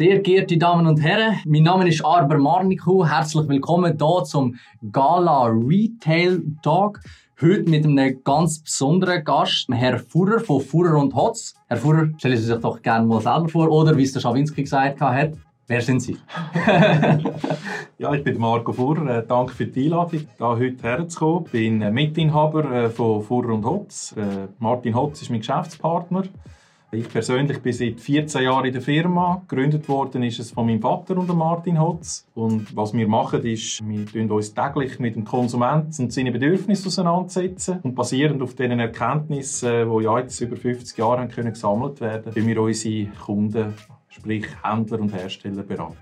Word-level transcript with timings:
Sehr 0.00 0.20
geehrte 0.20 0.56
Damen 0.56 0.86
und 0.86 1.02
Herren, 1.02 1.40
mein 1.44 1.62
Name 1.62 1.86
ist 1.86 2.02
Arber 2.02 2.38
Marniku. 2.38 3.04
Herzlich 3.04 3.46
willkommen 3.46 3.98
hier 3.98 4.24
zum 4.24 4.54
Gala 4.90 5.48
Retail 5.48 6.40
Talk. 6.62 7.00
Heute 7.38 7.68
mit 7.68 7.84
einem 7.84 8.24
ganz 8.24 8.60
besonderen 8.60 9.22
Gast, 9.22 9.66
Herr 9.70 9.98
Fuhrer 9.98 10.40
von 10.40 10.62
Fuhrer 10.62 10.96
und 10.96 11.14
Hotz. 11.14 11.52
Herr 11.68 11.76
Fuhrer, 11.76 12.08
stellen 12.16 12.38
Sie 12.38 12.44
sich 12.44 12.56
doch 12.56 12.80
gerne 12.80 13.04
mal 13.04 13.20
selber 13.20 13.50
vor, 13.50 13.70
oder 13.70 13.94
wie 13.94 14.04
es 14.04 14.14
der 14.14 14.20
Schawinski 14.20 14.62
gesagt 14.62 15.02
hat, 15.02 15.34
wer 15.66 15.82
sind 15.82 16.00
Sie? 16.00 16.16
ja, 17.98 18.14
ich 18.14 18.24
bin 18.24 18.38
Marco 18.38 18.72
Fuhrer. 18.72 19.18
Äh, 19.18 19.26
danke 19.28 19.52
für 19.52 19.66
die 19.66 19.84
Einladung, 19.84 20.20
hier 20.38 20.46
heute 20.46 20.82
herzukommen. 20.82 21.44
Ich 21.44 21.52
bin 21.52 21.82
äh, 21.82 21.90
Mitinhaber 21.90 22.72
äh, 22.72 22.88
von 22.88 23.22
Fuhrer 23.22 23.52
und 23.52 23.66
Hotz. 23.66 24.14
Martin 24.60 24.94
Hotz 24.94 25.20
ist 25.20 25.28
mein 25.28 25.40
Geschäftspartner. 25.40 26.22
Ich 26.92 27.08
persönlich 27.08 27.62
bin 27.62 27.72
seit 27.72 28.00
14 28.00 28.42
Jahren 28.42 28.64
in 28.64 28.72
der 28.72 28.82
Firma. 28.82 29.42
Gegründet 29.46 29.88
worden 29.88 30.24
ist 30.24 30.40
es 30.40 30.50
von 30.50 30.66
meinem 30.66 30.80
Vater 30.80 31.16
und 31.16 31.28
Martin 31.36 31.80
Hotz. 31.80 32.26
Und 32.34 32.74
was 32.74 32.92
wir 32.92 33.06
machen, 33.06 33.44
ist, 33.44 33.80
wir 33.88 34.06
tun 34.06 34.28
uns 34.28 34.52
täglich 34.52 34.98
mit 34.98 35.14
dem 35.14 35.24
Konsumenten 35.24 36.02
und 36.02 36.12
seinen 36.12 36.32
Bedürfnissen 36.32 36.88
auseinandersetzen. 36.88 37.78
Und 37.84 37.94
basierend 37.94 38.42
auf 38.42 38.54
diesen 38.54 38.80
Erkenntnissen, 38.80 39.88
die 39.88 40.02
ja 40.02 40.18
jetzt 40.18 40.40
über 40.40 40.56
50 40.56 40.98
Jahre 40.98 41.20
haben 41.20 41.28
können 41.28 41.52
gesammelt 41.52 42.00
werden, 42.00 42.34
können 42.34 42.48
wir 42.48 42.60
unsere 42.60 43.06
Kunden, 43.24 43.72
sprich 44.20 44.44
Händler 44.62 45.00
und 45.00 45.14
Hersteller, 45.14 45.62
beraten. 45.62 45.96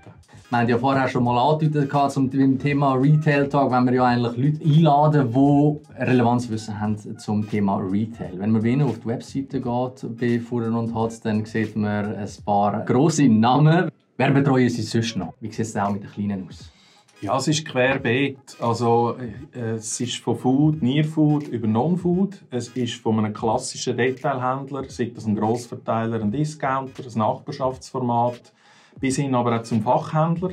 Wir 0.49 0.57
haben 0.57 0.69
ja 0.69 0.77
vorher 0.77 1.07
schon 1.07 1.23
mal 1.23 1.37
angedeutet 1.37 2.11
zum 2.11 2.29
Thema 2.59 2.95
Retail 2.95 3.47
Talk, 3.47 3.71
wenn 3.71 3.85
wir 3.85 3.93
ja 3.93 4.05
eigentlich 4.05 4.35
Leute 4.35 5.21
einladen, 5.21 5.31
die 5.31 6.03
Relevanzwissen 6.03 6.79
haben 6.81 6.97
zum 7.17 7.49
Thema 7.49 7.77
Retail. 7.77 8.33
Wenn 8.37 8.51
man 8.51 8.65
Ihnen 8.65 8.81
auf 8.81 8.99
die 8.99 9.05
Webseite 9.05 9.61
geht, 9.61 10.17
bei 10.19 10.39
Fuhren 10.39 10.75
und 10.75 10.93
Hatz, 10.93 11.21
dann 11.21 11.45
sieht 11.45 11.77
man 11.77 12.15
ein 12.15 12.27
paar 12.43 12.83
grosse 12.83 13.29
Namen. 13.29 13.89
Wer 14.17 14.31
betreuen 14.31 14.69
Sie 14.69 14.81
sonst 14.81 15.15
noch? 15.15 15.33
Wie 15.39 15.49
sieht 15.49 15.59
es 15.59 15.77
auch 15.77 15.91
mit 15.91 16.03
den 16.03 16.11
Kleinen 16.11 16.47
aus? 16.49 16.71
Ja, 17.21 17.35
es 17.35 17.49
ist 17.49 17.65
querbeet. 17.65 18.55
Also, 18.61 19.17
äh, 19.53 19.71
es 19.71 19.99
ist 19.99 20.19
von 20.19 20.37
Food, 20.37 20.81
Near 20.81 21.03
Food 21.03 21.49
über 21.49 21.67
Non-Food. 21.67 22.45
Es 22.49 22.69
ist 22.69 22.95
von 22.95 23.19
einem 23.19 23.33
klassischen 23.33 23.97
Detailhändler, 23.97 24.85
sei 24.89 25.11
das 25.13 25.25
ein 25.25 25.35
Grossverteiler, 25.35 26.21
ein 26.21 26.31
Discounter, 26.31 27.03
ein 27.03 27.17
Nachbarschaftsformat, 27.17 28.53
bis 29.01 29.17
hin 29.17 29.35
aber 29.35 29.59
auch 29.59 29.63
zum 29.63 29.81
Fachhändler. 29.81 30.51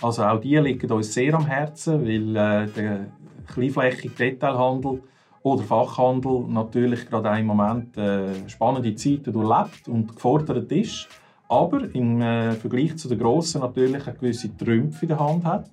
Also 0.00 0.24
auch 0.24 0.40
die 0.40 0.56
liegen 0.56 0.90
uns 0.90 1.12
sehr 1.12 1.34
am 1.34 1.44
Herzen, 1.44 2.02
weil 2.02 2.36
äh, 2.36 2.66
der 2.68 3.06
kleinflächige 3.46 4.08
Detailhandel 4.08 5.02
oder 5.42 5.62
Fachhandel 5.62 6.44
natürlich 6.48 7.06
gerade 7.06 7.38
im 7.38 7.46
Moment 7.46 7.98
äh, 7.98 8.48
spannende 8.48 8.94
Zeiten 8.94 9.32
durchlebt 9.34 9.88
und 9.88 10.14
gefordert 10.14 10.72
ist, 10.72 11.06
aber 11.48 11.82
im 11.94 12.22
äh, 12.22 12.52
Vergleich 12.52 12.96
zu 12.96 13.08
den 13.08 13.18
Grossen 13.18 13.60
natürlich 13.60 14.06
eine 14.06 14.16
gewisse 14.16 14.56
Trümpfe 14.56 15.04
in 15.04 15.08
der 15.08 15.20
Hand 15.20 15.44
hat, 15.44 15.70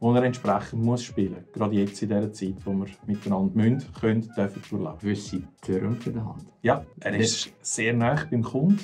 die 0.00 0.06
er 0.06 0.22
entsprechend 0.22 0.82
muss 0.82 1.02
spielen 1.02 1.34
muss. 1.34 1.52
Gerade 1.52 1.74
jetzt 1.76 2.00
in 2.02 2.08
dieser 2.08 2.32
Zeit, 2.32 2.54
wo 2.64 2.72
wir 2.72 2.86
miteinander 3.06 3.54
müssen, 3.54 3.92
können, 4.00 4.30
dürfen 4.36 4.62
durchleben. 4.70 4.98
Gewisse 5.00 5.42
Trümpfe 5.60 6.10
in 6.10 6.16
der 6.16 6.24
Hand? 6.24 6.44
Ja, 6.62 6.84
er 7.00 7.16
ist 7.16 7.52
sehr 7.62 7.92
nah 7.92 8.24
beim 8.30 8.42
Kunden 8.42 8.78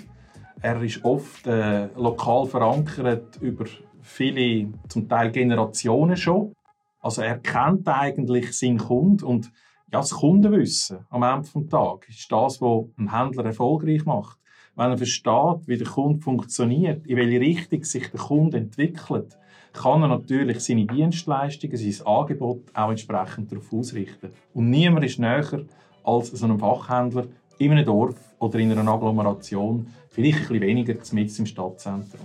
er 0.64 0.82
ist 0.82 1.04
oft 1.04 1.46
äh, 1.46 1.88
lokal 1.94 2.46
verankert 2.46 3.36
über 3.42 3.66
viele, 4.00 4.72
zum 4.88 5.06
Teil 5.06 5.30
Generationen 5.30 6.16
schon. 6.16 6.54
Also 7.00 7.20
er 7.20 7.38
kennt 7.38 7.86
eigentlich 7.86 8.56
seinen 8.56 8.78
Kunden 8.78 9.24
und 9.24 9.52
ja, 9.92 10.00
das 10.00 10.12
Kundenwissen 10.12 11.00
am 11.10 11.22
Ende 11.22 11.42
des 11.42 11.68
Tages 11.68 12.08
ist 12.08 12.32
das, 12.32 12.62
was 12.62 12.86
einen 12.96 13.14
Händler 13.14 13.44
erfolgreich 13.44 14.06
macht. 14.06 14.38
Wenn 14.74 14.90
er 14.90 14.96
versteht, 14.96 15.66
wie 15.68 15.76
der 15.76 15.86
Kunde 15.86 16.20
funktioniert, 16.20 17.06
in 17.06 17.18
welche 17.18 17.40
Richtung 17.40 17.84
sich 17.84 18.10
der 18.10 18.20
Kunde 18.20 18.56
entwickelt, 18.56 19.36
kann 19.74 20.02
er 20.02 20.08
natürlich 20.08 20.60
seine 20.60 20.86
Dienstleistungen, 20.86 21.76
sein 21.76 22.06
Angebot 22.06 22.62
auch 22.72 22.90
entsprechend 22.90 23.52
darauf 23.52 23.72
ausrichten. 23.72 24.30
Und 24.54 24.70
niemand 24.70 25.04
ist 25.04 25.18
näher 25.18 25.64
als 26.04 26.30
so 26.30 26.46
ein 26.46 26.58
Fachhändler 26.58 27.26
in 27.58 27.72
einem 27.72 27.84
Dorf 27.84 28.16
oder 28.38 28.58
in 28.58 28.72
einer 28.72 28.90
Agglomeration, 28.90 29.86
vielleicht 30.10 30.38
ein 30.38 30.48
bisschen 30.48 30.60
weniger 30.60 30.94
mit 31.12 31.38
im 31.38 31.46
Stadtzentrum. 31.46 32.20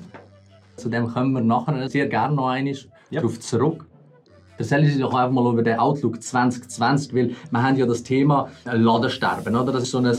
Zu 0.75 0.89
dem 0.89 1.07
kommen 1.07 1.33
wir 1.33 1.41
nachher 1.41 1.89
sehr 1.89 2.07
gerne 2.07 2.35
noch 2.35 2.47
einmal 2.47 2.75
ja. 3.09 3.21
darauf 3.21 3.39
zurück. 3.39 3.85
Erzählen 4.57 4.85
Sie 4.85 4.99
doch 4.99 5.13
einfach 5.13 5.31
mal 5.31 5.51
über 5.51 5.63
den 5.63 5.79
Outlook 5.79 6.21
2020, 6.21 7.13
weil 7.13 7.35
wir 7.49 7.63
haben 7.63 7.77
ja 7.77 7.85
das 7.85 8.03
Thema 8.03 8.49
Ladensterben, 8.65 9.55
oder? 9.55 9.71
Das 9.71 9.83
ist 9.83 9.91
so 9.91 9.99
ein 9.99 10.15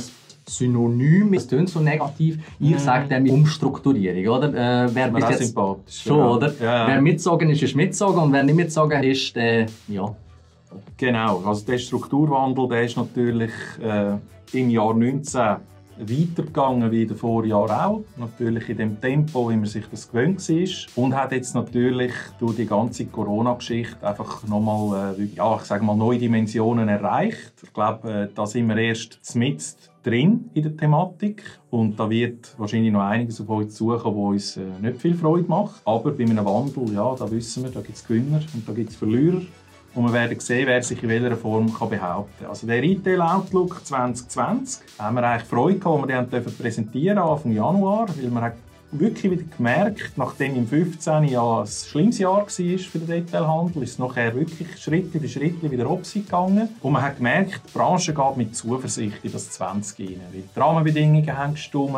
Synonym, 0.49 1.35
es 1.35 1.47
klingt 1.47 1.69
so 1.69 1.81
negativ. 1.81 2.39
Ich 2.59 2.75
mm. 2.75 2.79
sage 2.79 3.09
dem 3.09 3.31
Umstrukturierung, 3.31 4.37
oder? 4.37 4.49
Äh, 4.85 4.95
wer 4.95 5.09
bis 5.09 5.29
jetzt 5.29 5.45
sympathisch. 5.45 6.03
Schon, 6.03 6.19
ja. 6.19 6.29
oder? 6.29 6.55
Ja. 6.61 6.87
Wer 6.89 7.01
mitgezogen 7.01 7.51
ist, 7.51 7.63
ist 7.63 7.77
mitgezogen 7.77 8.23
und 8.23 8.33
wer 8.33 8.43
nicht 8.43 8.57
mitgezogen 8.57 9.03
ist, 9.03 9.37
äh, 9.37 9.67
ja. 9.89 10.15
Genau, 10.97 11.43
also 11.45 11.65
der 11.67 11.79
Strukturwandel, 11.79 12.69
der 12.69 12.85
ist 12.85 12.97
natürlich 12.97 13.53
äh, 13.83 14.17
im 14.53 14.71
Jahr 14.71 14.95
19 14.95 15.57
weitergegangen 16.01 16.91
wie 16.91 17.03
in 17.03 17.09
den 17.09 17.17
Vorjahren 17.17 17.71
auch. 17.71 18.05
Natürlich 18.17 18.69
in 18.69 18.77
dem 18.77 19.01
Tempo, 19.01 19.51
wie 19.51 19.57
man 19.57 19.67
sich 19.67 19.87
das 19.91 20.11
gewöhnt 20.11 20.49
war. 20.49 21.05
Und 21.05 21.17
hat 21.17 21.33
jetzt 21.33 21.55
natürlich 21.55 22.13
durch 22.39 22.57
die 22.57 22.67
ganze 22.67 23.07
Corona-Geschichte 23.07 24.07
einfach 24.07 24.47
nochmal, 24.47 25.15
äh, 25.19 25.25
ja, 25.37 25.57
ich 25.57 25.63
sage 25.63 25.85
mal, 25.85 25.97
neue 25.97 26.19
Dimensionen 26.19 26.89
erreicht. 26.89 27.53
Ich 27.63 27.73
glaube, 27.73 28.11
äh, 28.11 28.29
da 28.35 28.47
sind 28.47 28.69
wir 28.69 28.77
erst 28.77 29.19
zmitzt 29.23 29.91
drin 30.03 30.51
in 30.55 30.63
der 30.63 30.77
Thematik. 30.77 31.43
Und 31.71 31.99
da 31.99 32.09
wird 32.09 32.55
wahrscheinlich 32.59 32.93
noch 32.93 33.03
einiges 33.03 33.41
auf 33.41 33.49
uns 33.49 33.77
suchen, 33.77 34.15
wo 34.15 34.31
uns 34.31 34.57
äh, 34.57 34.63
nicht 34.81 35.01
viel 35.01 35.15
Freude 35.15 35.49
macht. 35.49 35.83
Aber 35.85 36.11
bei 36.13 36.25
einem 36.25 36.45
Wandel, 36.45 36.93
ja, 36.95 37.15
da 37.15 37.31
wissen 37.31 37.65
wir, 37.65 37.71
da 37.71 37.81
gibt 37.81 37.97
es 37.97 38.07
Gewinner 38.07 38.41
und 38.55 38.69
da 38.69 38.73
gibt 38.73 38.91
es 38.91 38.97
Verlierer. 38.97 39.43
Und 39.95 40.05
wir 40.05 40.13
werden 40.13 40.39
sehen, 40.39 40.67
wer 40.67 40.83
sich 40.83 41.03
in 41.03 41.09
welcher 41.09 41.37
Form 41.37 41.73
kann 41.75 41.91
behaupten 41.91 42.33
kann. 42.41 42.51
Also 42.51 42.67
der 42.67 42.81
Retail 42.81 43.21
Outlook 43.21 43.85
2020 43.85 44.83
haben 44.99 45.17
wir 45.17 45.25
eigentlich 45.25 45.49
Freude 45.49 45.79
gehabt, 45.79 46.09
wir 46.09 46.23
den 46.23 46.45
präsentieren 46.45 47.19
Anfang 47.19 47.53
Januar, 47.53 48.07
weil 48.09 48.31
wir 48.31 48.53
wirklich 48.93 49.31
wieder 49.31 49.45
gemerkt, 49.57 50.13
nachdem 50.17 50.57
im 50.57 50.67
15. 50.67 51.25
Jahr 51.25 51.63
ein 51.63 51.67
schlimmes 51.67 52.19
Jahr 52.19 52.39
war 52.39 52.47
für 52.47 52.99
den 52.99 53.07
Detailhandel, 53.07 53.83
ist 53.83 53.93
es 53.93 53.99
nachher 53.99 54.35
wirklich 54.35 54.81
Schritt 54.81 55.13
für 55.13 55.29
Schritt 55.29 55.71
wieder 55.71 55.89
Opsi 55.89 56.21
gegangen. 56.21 56.69
Und 56.81 56.93
man 56.93 57.03
hat 57.03 57.17
gemerkt, 57.17 57.61
die 57.69 57.79
Branche 57.79 58.13
geht 58.13 58.37
mit 58.37 58.57
Zuversicht 58.57 59.19
in 59.23 59.33
das 59.33 59.51
20 59.51 59.97
hinein. 59.97 60.21
Die 60.33 60.59
Rahmenbedingungen 60.59 61.37
haben 61.37 61.55
gestimmt, 61.55 61.97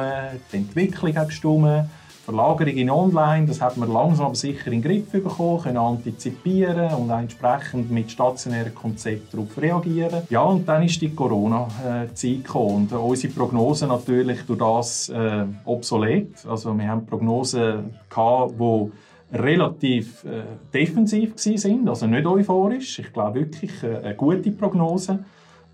die 0.53 0.57
Entwicklung 0.57 1.17
hat 1.17 1.29
gestimmt, 1.29 1.89
Verlagerung 2.25 2.77
in 2.77 2.89
Online, 2.89 3.47
das 3.47 3.61
hat 3.61 3.77
man 3.77 3.93
langsam 3.93 4.27
aber 4.27 4.37
sicher 4.37 4.71
in 4.71 4.81
den 4.81 4.83
Griff 4.83 5.11
bekommen, 5.11 5.61
können 5.61 5.77
antizipieren 5.77 6.95
und 6.95 7.11
entsprechend 7.11 7.91
mit 7.91 8.13
stationären 8.13 8.73
Konzepten 8.73 9.37
darauf 9.37 9.61
reagieren. 9.61 10.23
Ja, 10.31 10.43
und 10.43 10.69
dann 10.69 10.85
ist 10.85 11.03
die 11.03 11.11
Corona-Zeit 11.11 12.45
gekommen 12.45 12.89
und 12.89 12.93
unsere 12.93 13.33
Prognosen 13.33 13.89
natürlich 13.89 14.43
durch 14.43 14.59
das 14.61 15.09
äh, 15.09 15.45
obsolet. 15.65 16.47
Also 16.47 16.73
wir 16.79 16.87
haben 16.87 17.07
Prognosen 17.07 17.91
gehabt, 18.09 18.53
die 18.57 18.93
relativ 19.37 20.25
äh, 20.25 20.43
defensiv 20.73 21.33
sind, 21.37 21.89
also 21.89 22.07
nicht 22.07 22.27
euphorisch. 22.27 23.01
Ich 23.01 23.13
glaube 23.13 23.41
wirklich 23.41 23.83
äh, 23.83 23.97
eine 23.97 24.15
gute 24.15 24.53
Prognose. 24.53 25.25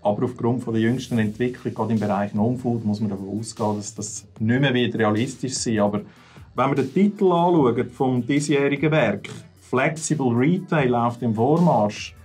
Aber 0.01 0.23
aufgrund 0.23 0.65
der 0.65 0.75
jüngsten 0.75 1.19
Entwicklung, 1.19 1.73
gerade 1.73 1.93
im 1.93 1.99
Bereich 1.99 2.33
Non-Food, 2.33 2.85
muss 2.85 3.01
man 3.01 3.09
davon 3.09 3.37
ausgehen, 3.37 3.75
dass 3.75 3.93
das 3.93 4.25
nicht 4.39 4.61
mehr 4.61 4.73
wieder 4.73 4.97
realistisch 4.97 5.55
sein 5.55 5.75
wird. 5.91 6.05
Wenn 6.55 6.69
wir 6.71 6.75
den 6.75 6.93
Titel 6.93 7.25
anschauen 7.25 7.89
vom 7.91 8.25
diesjährigen 8.25 8.91
Werk, 8.91 9.29
Flexible 9.69 10.33
Retail 10.35 10.95
auf 10.95 11.19
dem 11.19 11.35
Vormarsch, 11.35 12.15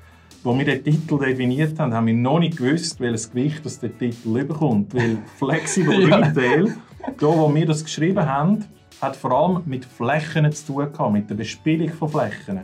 wo 0.43 0.57
wir 0.57 0.65
den 0.65 0.83
Titel 0.83 1.19
definiert 1.19 1.79
haben, 1.79 1.93
haben 1.93 2.07
wir 2.07 2.15
noch 2.15 2.39
nicht 2.39 2.57
gewusst, 2.57 2.99
welches 3.01 3.31
Gewicht 3.31 3.65
das 3.65 3.79
der 3.79 3.97
Titel 3.97 4.39
überkommt. 4.39 4.95
Weil 4.95 5.19
Flexible 5.37 6.09
ja. 6.09 6.17
Retail, 6.17 6.75
da 7.19 7.27
wo 7.27 7.55
wir 7.55 7.67
das 7.67 7.85
geschrieben 7.85 8.27
haben, 8.27 8.65
hat 9.01 9.15
vor 9.15 9.33
allem 9.33 9.63
mit 9.67 9.85
Flächen 9.85 10.51
zu 10.53 10.73
tun 10.73 10.93
gehabt, 10.93 11.13
mit 11.13 11.29
der 11.29 11.35
Bespielung 11.35 11.91
von 11.91 12.09
Flächen. 12.09 12.61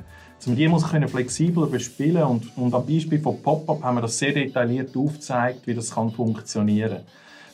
Um 0.47 0.57
die 0.57 0.67
muss 0.67 0.89
können 0.89 1.09
flexibler 1.09 1.67
bespielen 1.67 2.23
und, 2.23 2.57
und 2.57 2.75
am 2.75 2.87
Beispiel 2.87 3.21
von 3.21 3.41
Pop-up 3.43 3.83
haben 3.83 3.97
wir 3.97 4.03
das 4.03 4.19
sehr 4.19 4.33
detailliert 4.33 4.97
aufgezeigt, 4.97 5.67
wie 5.67 5.75
das 5.75 5.95
kann 5.95 6.11
funktionieren 6.11 6.91
kann 6.91 7.05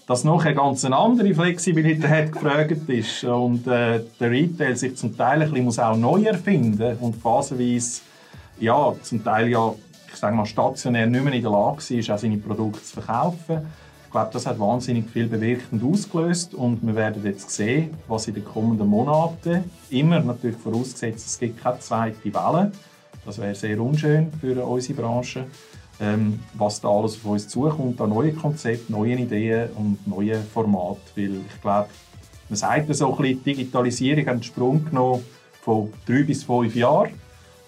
dass 0.06 0.22
noch 0.22 0.44
eine 0.44 0.54
ganz 0.54 0.84
andere 0.84 1.34
Flexibilität 1.34 2.32
gefragt 2.32 2.88
ist. 2.88 3.24
Und 3.24 3.66
äh, 3.66 4.00
der 4.20 4.30
Retail 4.30 4.76
sich 4.76 4.96
zum 4.96 5.16
Teil 5.16 5.42
ein 5.42 5.52
bisschen 5.52 5.84
auch 5.84 5.96
neu 5.96 6.22
erfinden 6.22 6.96
und 7.00 7.16
phasenweise 7.16 8.02
ja, 8.58 8.94
zum 9.02 9.22
Teil 9.22 9.48
ja, 9.48 9.74
ich 10.08 10.16
sage 10.16 10.34
mal, 10.34 10.46
stationär 10.46 11.06
nicht 11.06 11.24
mehr 11.24 11.32
in 11.32 11.42
der 11.42 11.50
Lage 11.50 11.94
ist, 11.94 12.10
auch 12.10 12.18
seine 12.18 12.38
Produkte 12.38 12.82
zu 12.82 13.00
verkaufen. 13.00 13.66
Ich 14.06 14.12
glaube, 14.12 14.30
das 14.32 14.46
hat 14.46 14.58
wahnsinnig 14.58 15.10
viel 15.10 15.26
bewirkt 15.26 15.72
und 15.72 15.84
ausgelöst 15.84 16.54
und 16.54 16.78
wir 16.86 16.94
werden 16.94 17.22
jetzt 17.24 17.50
sehen, 17.50 17.90
was 18.08 18.28
in 18.28 18.34
den 18.34 18.44
kommenden 18.44 18.86
Monaten, 18.86 19.64
immer 19.90 20.20
natürlich 20.20 20.56
vorausgesetzt, 20.56 21.26
es 21.26 21.38
gibt 21.38 21.60
keine 21.60 21.80
zweite 21.80 22.32
Welle, 22.32 22.72
das 23.26 23.38
wäre 23.38 23.54
sehr 23.54 23.78
unschön 23.78 24.32
für 24.40 24.64
unsere 24.64 25.02
Branche, 25.02 25.44
ähm, 26.00 26.40
was 26.54 26.80
da 26.80 26.88
alles 26.88 27.16
auf 27.16 27.24
uns 27.24 27.48
zukommt, 27.48 28.00
an 28.00 28.10
neue 28.10 28.32
Konzepte, 28.32 28.92
neue 28.92 29.14
Ideen 29.14 29.70
und 29.76 30.06
neue 30.06 30.40
Formate. 30.40 31.00
Weil 31.14 31.36
ich 31.48 31.60
glaube, 31.62 31.88
Man 32.48 32.56
sagt 32.56 32.94
so 32.94 33.10
ein 33.10 33.22
bisschen, 33.22 33.44
Digitalisierung 33.44 34.26
hat 34.26 34.32
einen 34.34 34.42
Sprung 34.42 34.84
genommen 34.84 35.24
von 35.62 35.92
drei 36.06 36.22
bis 36.22 36.44
fünf 36.44 36.76
Jahren. 36.76 37.10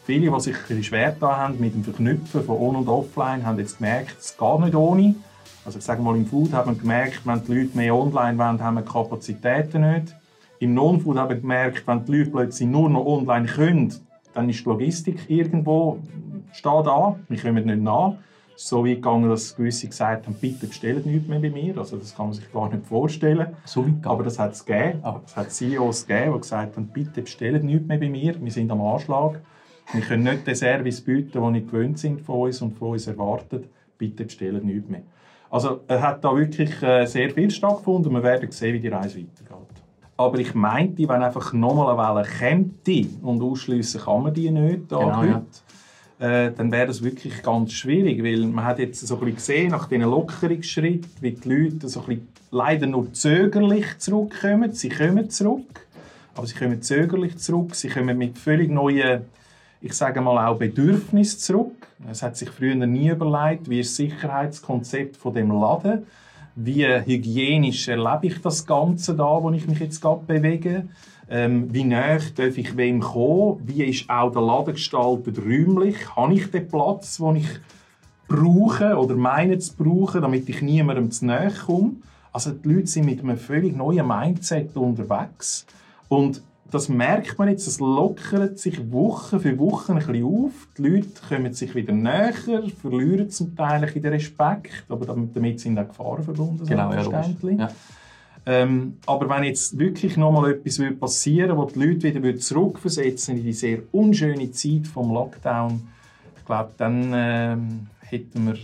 Viele, 0.04 0.30
die 0.30 0.40
sich 0.40 0.56
schwer 0.86 1.16
da 1.18 1.36
haben 1.36 1.58
mit 1.58 1.74
dem 1.74 1.82
Verknüpfen 1.82 2.44
von 2.44 2.56
On- 2.56 2.76
und 2.76 2.88
Offline, 2.88 3.44
haben 3.44 3.58
jetzt 3.58 3.78
gemerkt, 3.78 4.16
es 4.20 4.36
geht 4.36 4.60
nicht 4.60 4.74
ohne. 4.74 5.16
Also 5.64 5.80
ich 5.80 5.84
sage 5.84 6.00
mal, 6.00 6.16
im 6.16 6.24
Food 6.26 6.52
hat 6.52 6.66
man 6.66 6.78
gemerkt, 6.78 7.22
wenn 7.24 7.42
die 7.44 7.54
Leute 7.54 7.76
mehr 7.76 7.94
online 7.94 8.38
wollen, 8.38 8.62
haben 8.62 8.76
wir 8.76 8.82
die 8.82 8.88
Kapazitäten 8.88 9.82
nicht. 9.82 10.14
Im 10.60 10.74
Non-Food 10.74 11.18
haben 11.18 11.28
wir 11.28 11.36
gemerkt, 11.36 11.86
wenn 11.86 12.04
die 12.04 12.18
Leute 12.18 12.30
plötzlich 12.30 12.68
nur 12.68 12.88
noch 12.88 13.04
online 13.04 13.46
können, 13.46 13.92
dann 14.32 14.48
ist 14.48 14.60
die 14.60 14.64
Logistik 14.68 15.28
irgendwo 15.28 15.98
steht 16.52 16.86
da, 16.86 17.16
wir 17.28 17.38
kommen 17.38 17.66
nicht 17.66 17.80
nach. 17.80 18.14
So 18.56 18.84
weit 18.84 18.96
gegangen, 18.96 19.28
dass 19.28 19.54
gewisse 19.54 19.86
gesagt 19.86 20.26
haben, 20.26 20.34
bitte 20.34 20.66
bestellt 20.66 21.06
nichts 21.06 21.28
mehr 21.28 21.38
bei 21.38 21.50
mir. 21.50 21.78
Also 21.78 21.96
das 21.96 22.16
kann 22.16 22.26
man 22.26 22.34
sich 22.34 22.52
gar 22.52 22.68
nicht 22.68 22.84
vorstellen. 22.86 23.54
So 23.64 23.86
weit 23.86 24.04
Aber 24.04 24.24
das 24.24 24.38
hat 24.38 24.52
es 24.52 24.64
gegeben. 24.64 24.98
Ah. 25.04 25.20
Es 25.24 25.36
hat 25.36 25.52
CEOs 25.52 26.06
gegeben, 26.06 26.34
die 26.34 26.40
gesagt 26.40 26.76
haben, 26.76 26.88
bitte 26.88 27.22
bestellt 27.22 27.62
nichts 27.62 27.86
mehr 27.86 27.98
bei 27.98 28.08
mir. 28.08 28.34
Wir 28.42 28.50
sind 28.50 28.70
am 28.72 28.80
Anschlag. 28.82 29.40
Wir 29.92 30.00
können 30.02 30.24
nicht 30.24 30.46
den 30.46 30.56
Service 30.56 31.00
bieten, 31.00 31.40
den 31.40 31.54
wir 31.54 31.60
gewöhnt 31.60 31.98
sind 32.00 32.20
von 32.20 32.40
uns 32.40 32.60
und 32.60 32.76
von 32.76 32.90
uns 32.90 33.06
erwartet. 33.06 33.68
Bitte 33.96 34.24
bestellt 34.24 34.64
nichts 34.64 34.88
mehr. 34.88 35.02
Also 35.50 35.80
es 35.86 36.00
hat 36.00 36.24
da 36.24 36.36
wirklich 36.36 36.82
äh, 36.82 37.06
sehr 37.06 37.30
viel 37.30 37.50
stattgefunden. 37.50 38.12
Wir 38.12 38.22
werden 38.22 38.50
sehen, 38.50 38.74
wie 38.74 38.80
die 38.80 38.88
Reise 38.88 39.18
weitergeht. 39.18 39.68
Aber 40.16 40.38
ich 40.38 40.54
meinte, 40.54 41.08
wenn 41.08 41.22
einfach 41.22 41.52
nochmal 41.52 41.96
eine 41.96 42.16
Welle 42.16 42.28
käme, 42.28 43.08
und 43.22 43.40
ausschliessen 43.40 44.00
kann 44.00 44.24
man 44.24 44.34
die 44.34 44.50
nicht 44.50 44.90
da 44.90 44.98
Genau, 44.98 45.16
heute, 45.18 45.46
äh, 46.20 46.50
dann 46.50 46.72
wäre 46.72 46.88
das 46.88 47.02
wirklich 47.02 47.42
ganz 47.42 47.72
schwierig, 47.72 48.22
weil 48.24 48.46
man 48.46 48.64
hat 48.64 48.78
jetzt 48.78 49.06
so 49.06 49.14
ein 49.14 49.20
bisschen 49.20 49.36
gesehen, 49.36 49.70
nach 49.70 49.88
diesen 49.88 50.02
Lockerungsschritten, 50.02 51.10
wie 51.20 51.32
die 51.32 51.48
Leute 51.48 51.88
so 51.88 52.00
ein 52.00 52.06
bisschen 52.06 52.28
leider 52.50 52.86
nur 52.86 53.12
zögerlich 53.12 53.98
zurückkommen. 53.98 54.72
Sie 54.72 54.88
kommen 54.88 55.30
zurück, 55.30 55.86
aber 56.34 56.46
sie 56.46 56.54
kommen 56.54 56.82
zögerlich 56.82 57.38
zurück. 57.38 57.74
Sie 57.74 57.88
kommen 57.88 58.18
mit 58.18 58.36
völlig 58.36 58.70
neuen, 58.70 59.22
ich 59.80 59.92
sage 59.92 60.20
mal 60.20 60.46
auch 60.46 60.58
Bedürfnissen 60.58 61.38
zurück. 61.38 61.86
Es 62.10 62.22
hat 62.22 62.36
sich 62.36 62.50
früher 62.50 62.74
nie 62.74 63.10
überlegt, 63.10 63.68
wie 63.68 63.80
ist 63.80 63.90
das 63.90 63.96
Sicherheitskonzept 63.96 65.16
von 65.16 65.34
dem 65.34 65.50
Laden, 65.50 66.06
wie 66.56 66.84
hygienisch 66.86 67.86
erlebe 67.86 68.26
ich 68.26 68.40
das 68.40 68.66
Ganze 68.66 69.14
da, 69.14 69.42
wo 69.42 69.50
ich 69.50 69.66
mich 69.68 69.78
jetzt 69.78 70.00
gerade 70.00 70.22
bewege. 70.26 70.84
Ähm, 71.30 71.72
wie 71.72 71.84
näher 71.84 72.20
darf 72.36 72.56
ich 72.56 72.76
wem 72.76 73.00
kommen? 73.00 73.60
Wie 73.66 73.84
ist 73.84 74.08
auch 74.08 74.32
der 74.32 74.42
Laden 74.42 74.74
gestaltet 74.74 75.38
räumlich? 75.38 75.96
Habe 76.16 76.34
ich 76.34 76.50
den 76.50 76.66
Platz, 76.68 77.18
den 77.18 77.36
ich 77.36 77.48
brauche 78.28 78.96
oder 78.96 79.14
meine 79.16 79.58
zu 79.58 79.74
brauchen, 79.76 80.22
damit 80.22 80.48
ich 80.48 80.62
niemandem 80.62 81.10
zu 81.10 81.26
nahe 81.26 81.50
komme? 81.50 81.92
Also 82.32 82.52
die 82.52 82.68
Leute 82.68 82.86
sind 82.86 83.06
mit 83.06 83.20
einem 83.20 83.36
völlig 83.36 83.76
neuen 83.76 84.06
Mindset 84.06 84.76
unterwegs. 84.76 85.66
Und 86.08 86.42
das 86.70 86.88
merkt 86.90 87.38
man 87.38 87.48
jetzt, 87.48 87.66
es 87.66 87.80
lockert 87.80 88.58
sich 88.58 88.92
Woche 88.92 89.40
für 89.40 89.58
Woche 89.58 89.92
ein 89.94 89.98
bisschen 89.98 90.24
auf. 90.24 90.52
Die 90.76 90.82
Leute 90.82 91.08
kommen 91.26 91.52
sich 91.54 91.74
wieder 91.74 91.94
näher, 91.94 92.32
verlieren 92.80 93.30
zum 93.30 93.56
Teil 93.56 93.76
ein 93.76 93.80
bisschen 93.86 94.02
den 94.02 94.12
Respekt, 94.12 94.84
aber 94.88 95.06
damit- 95.06 95.60
sind 95.60 95.78
auch 95.78 95.88
Gefahren 95.88 96.22
verbunden, 96.22 96.66
Genau. 96.66 96.90
Ja. 97.58 97.70
Ähm, 98.50 98.96
aber 99.04 99.28
wenn 99.28 99.44
jetzt 99.44 99.78
wirklich 99.78 100.16
nochmal 100.16 100.52
etwas 100.52 100.80
passieren 100.98 101.50
würde, 101.50 101.58
wo 101.58 101.64
die 101.66 101.86
Leute 101.86 102.22
wieder 102.22 102.38
zurückversetzen 102.38 103.36
in 103.36 103.44
die 103.44 103.52
sehr 103.52 103.80
unschöne 103.92 104.50
Zeit 104.52 104.86
vom 104.86 105.12
Lockdown, 105.12 105.86
ich 106.34 106.44
glaube, 106.46 106.70
dann 106.78 107.12
ähm, 107.14 107.86
hätten 108.00 108.46
wir 108.46 108.56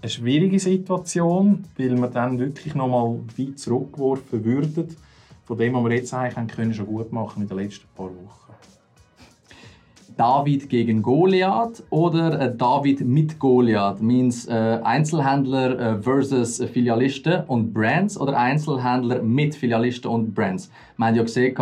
eine 0.00 0.08
schwierige 0.08 0.60
Situation, 0.60 1.64
weil 1.76 1.96
wir 1.96 2.06
dann 2.06 2.38
wirklich 2.38 2.76
nochmal 2.76 3.18
weit 3.36 3.58
zurückgeworfen 3.58 4.44
würden 4.44 4.96
von 5.44 5.58
dem, 5.58 5.74
was 5.74 5.84
wir 5.84 5.96
jetzt 5.96 6.14
eigentlich 6.14 6.56
können, 6.56 6.72
schon 6.72 6.86
gut 6.86 7.12
machen 7.12 7.42
in 7.42 7.48
den 7.48 7.58
letzten 7.58 7.88
paar 7.96 8.10
Wochen. 8.10 8.51
David 10.16 10.68
gegen 10.68 11.02
Goliath 11.02 11.82
oder 11.90 12.40
äh, 12.40 12.54
David 12.54 13.00
mit 13.00 13.38
Goliath? 13.38 14.00
Means 14.00 14.46
äh, 14.46 14.80
Einzelhändler 14.82 15.78
äh, 15.78 16.02
versus 16.02 16.62
Filialisten 16.72 17.44
und 17.46 17.72
Brands 17.72 18.20
oder 18.20 18.38
Einzelhändler 18.38 19.22
mit 19.22 19.54
Filialisten 19.54 20.10
und 20.10 20.34
Brands? 20.34 20.70
Wir 20.96 21.06
haben 21.06 21.14
ja 21.16 21.22
gesehen, 21.22 21.56